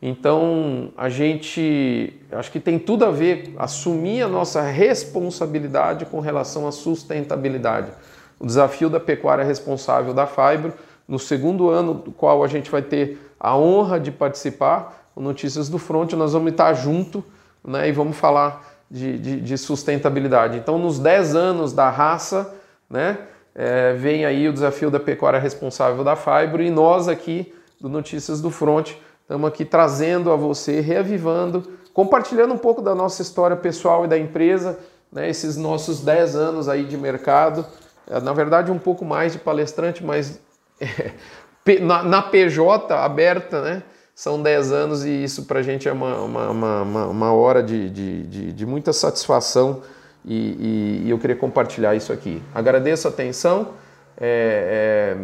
Então, 0.00 0.90
a 0.96 1.08
gente 1.08 2.12
acho 2.30 2.52
que 2.52 2.60
tem 2.60 2.78
tudo 2.78 3.04
a 3.04 3.10
ver 3.10 3.54
assumir 3.58 4.22
a 4.22 4.28
nossa 4.28 4.60
responsabilidade 4.60 6.04
com 6.06 6.20
relação 6.20 6.66
à 6.66 6.72
sustentabilidade. 6.72 7.90
O 8.38 8.46
desafio 8.46 8.90
da 8.90 9.00
pecuária 9.00 9.44
responsável 9.44 10.12
da 10.12 10.26
Fibro 10.26 10.74
no 11.08 11.18
segundo 11.18 11.70
ano, 11.70 11.94
do 11.94 12.12
qual 12.12 12.44
a 12.44 12.48
gente 12.48 12.70
vai 12.70 12.82
ter 12.82 13.18
a 13.38 13.56
honra 13.56 13.98
de 13.98 14.10
participar, 14.10 15.10
o 15.14 15.20
Notícias 15.20 15.68
do 15.68 15.78
Front, 15.78 16.12
nós 16.12 16.32
vamos 16.34 16.50
estar 16.50 16.74
junto 16.74 17.24
né, 17.64 17.88
e 17.88 17.92
vamos 17.92 18.16
falar 18.16 18.76
de, 18.90 19.18
de, 19.18 19.40
de 19.40 19.58
sustentabilidade. 19.58 20.58
Então, 20.58 20.78
nos 20.78 20.98
10 20.98 21.34
anos 21.34 21.72
da 21.72 21.88
raça, 21.88 22.54
né, 22.88 23.18
é, 23.58 23.94
vem 23.94 24.26
aí 24.26 24.46
o 24.46 24.52
desafio 24.52 24.90
da 24.90 25.00
pecuária 25.00 25.40
responsável 25.40 26.04
da 26.04 26.14
Fibro 26.14 26.62
e 26.62 26.70
nós 26.70 27.08
aqui 27.08 27.54
do 27.80 27.88
Notícias 27.88 28.38
do 28.42 28.50
Front 28.50 28.92
estamos 29.22 29.48
aqui 29.48 29.64
trazendo 29.64 30.30
a 30.30 30.36
você, 30.36 30.80
reavivando, 30.80 31.66
compartilhando 31.94 32.52
um 32.52 32.58
pouco 32.58 32.82
da 32.82 32.94
nossa 32.94 33.22
história 33.22 33.56
pessoal 33.56 34.04
e 34.04 34.08
da 34.08 34.18
empresa, 34.18 34.78
né, 35.10 35.30
esses 35.30 35.56
nossos 35.56 36.00
10 36.02 36.36
anos 36.36 36.68
aí 36.68 36.84
de 36.84 36.98
mercado, 36.98 37.64
é, 38.06 38.20
na 38.20 38.34
verdade 38.34 38.70
um 38.70 38.78
pouco 38.78 39.06
mais 39.06 39.32
de 39.32 39.38
palestrante, 39.38 40.04
mas 40.04 40.38
é, 40.78 41.80
na, 41.80 42.02
na 42.02 42.22
PJ 42.22 42.94
aberta, 42.94 43.62
né? 43.62 43.82
São 44.14 44.40
10 44.40 44.72
anos 44.72 45.04
e 45.04 45.24
isso 45.24 45.44
para 45.44 45.60
a 45.60 45.62
gente 45.62 45.86
é 45.86 45.92
uma, 45.92 46.20
uma, 46.20 46.50
uma, 46.50 47.06
uma 47.06 47.32
hora 47.32 47.62
de, 47.62 47.90
de, 47.90 48.22
de, 48.22 48.52
de 48.52 48.66
muita 48.66 48.90
satisfação 48.90 49.82
e, 50.26 50.34
e, 50.34 51.02
e, 51.06 51.10
eu 51.10 51.18
queria 51.18 51.36
compartilhar 51.36 51.94
isso 51.94 52.12
aqui. 52.12 52.42
Agradeço 52.52 53.06
a 53.06 53.10
atenção, 53.10 53.74
é, 54.18 55.16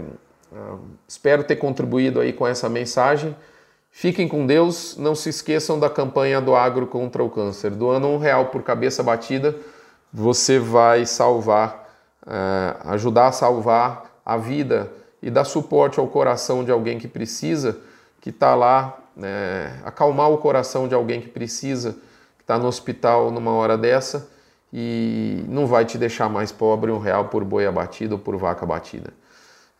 é, 0.55 0.59
espero 1.09 1.43
ter 1.43 1.57
contribuído 1.57 2.21
aí 2.21 2.33
com 2.33 2.47
essa 2.47 2.69
mensagem. 2.69 3.35
Fiquem 3.91 4.29
com 4.29 4.47
Deus, 4.47 4.97
não 4.97 5.15
se 5.15 5.29
esqueçam 5.29 5.79
da 5.79 5.91
campanha 5.91 6.41
do 6.41 6.55
Agro 6.55 6.87
contra 6.87 7.23
o 7.23 7.29
Câncer. 7.29 7.71
Doando 7.71 8.07
um 8.07 8.17
real 8.17 8.47
por 8.47 8.62
cabeça 8.62 9.03
batida, 9.03 9.57
você 10.12 10.59
vai 10.59 11.05
salvar, 11.05 11.93
é, 12.25 12.77
ajudar 12.91 13.27
a 13.27 13.33
salvar 13.33 14.21
a 14.25 14.37
vida 14.37 14.88
e 15.21 15.31
dar 15.31 15.45
suporte 15.45 15.99
ao 15.99 16.07
coração 16.07 16.65
de 16.65 16.71
alguém 16.71 16.99
que 16.99 17.09
precisa 17.09 17.77
que 18.21 18.31
está 18.31 18.55
lá, 18.55 18.99
né, 19.17 19.81
acalmar 19.85 20.31
o 20.31 20.38
coração 20.38 20.87
de 20.87 20.95
alguém 20.95 21.21
que 21.21 21.29
precisa, 21.29 21.95
que 22.38 22.45
está 22.45 22.57
no 22.57 22.69
hospital 22.69 23.33
numa 23.33 23.51
hora 23.51 23.77
dessa 23.77 24.31
e 24.73 25.45
não 25.49 25.67
vai 25.67 25.85
te 25.85 25.99
deixar 25.99 26.29
mais 26.29 26.51
pobre 26.51 26.91
um 26.91 26.99
real 26.99 27.27
por 27.27 27.45
boi 27.45 27.67
abatido 27.67 28.15
ou 28.15 28.19
por 28.19 28.37
vaca 28.37 28.65
abatida. 28.65 29.13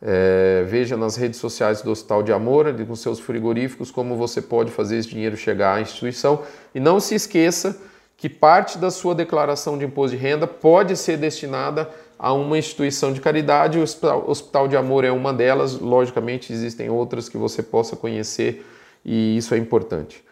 É, 0.05 0.65
veja 0.69 0.97
nas 0.97 1.15
redes 1.17 1.39
sociais 1.39 1.81
do 1.81 1.91
Hospital 1.91 2.23
de 2.23 2.33
Amor, 2.33 2.67
com 2.87 2.97
seus 2.97 3.21
frigoríficos, 3.21 3.91
como 3.91 4.17
você 4.17 4.43
pode 4.43 4.71
fazer 4.71 4.99
esse 4.99 5.09
dinheiro 5.09 5.37
chegar 5.37 5.77
à 5.77 5.81
instituição. 5.81 6.43
E 6.75 6.81
não 6.81 6.99
se 6.99 7.15
esqueça 7.15 7.81
que 8.17 8.29
parte 8.29 8.79
da 8.79 8.91
sua 8.91 9.15
declaração 9.15 9.79
de 9.79 9.85
imposto 9.85 10.17
de 10.17 10.23
renda 10.23 10.47
pode 10.47 10.97
ser 10.97 11.17
destinada 11.17 11.89
a 12.19 12.33
uma 12.33 12.59
instituição 12.59 13.13
de 13.13 13.21
caridade. 13.21 13.79
O 13.79 13.83
Hospital 13.83 14.69
de 14.69 14.77
Amor 14.77 15.05
é 15.05 15.11
uma 15.11 15.33
delas, 15.33 15.79
logicamente 15.79 16.53
existem 16.53 16.91
outras 16.91 17.29
que 17.29 17.37
você 17.37 17.63
possa 17.63 17.97
conhecer 17.97 18.67
e 19.05 19.37
isso 19.37 19.55
é 19.55 19.59
importante. 19.59 20.23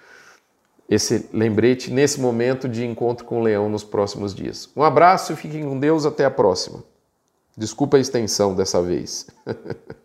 Esse 0.91 1.29
lembrete 1.33 1.89
nesse 1.89 2.21
momento 2.21 2.69
de 2.69 2.85
encontro 2.85 3.25
com 3.25 3.39
o 3.39 3.43
leão 3.43 3.69
nos 3.69 3.85
próximos 3.85 4.35
dias. 4.35 4.69
Um 4.75 4.83
abraço, 4.83 5.37
fiquem 5.37 5.63
com 5.63 5.79
Deus, 5.79 6.05
até 6.05 6.25
a 6.25 6.31
próxima. 6.31 6.83
Desculpa 7.57 7.97
a 7.97 8.01
extensão 8.01 8.57
dessa 8.57 8.83
vez. 8.83 9.29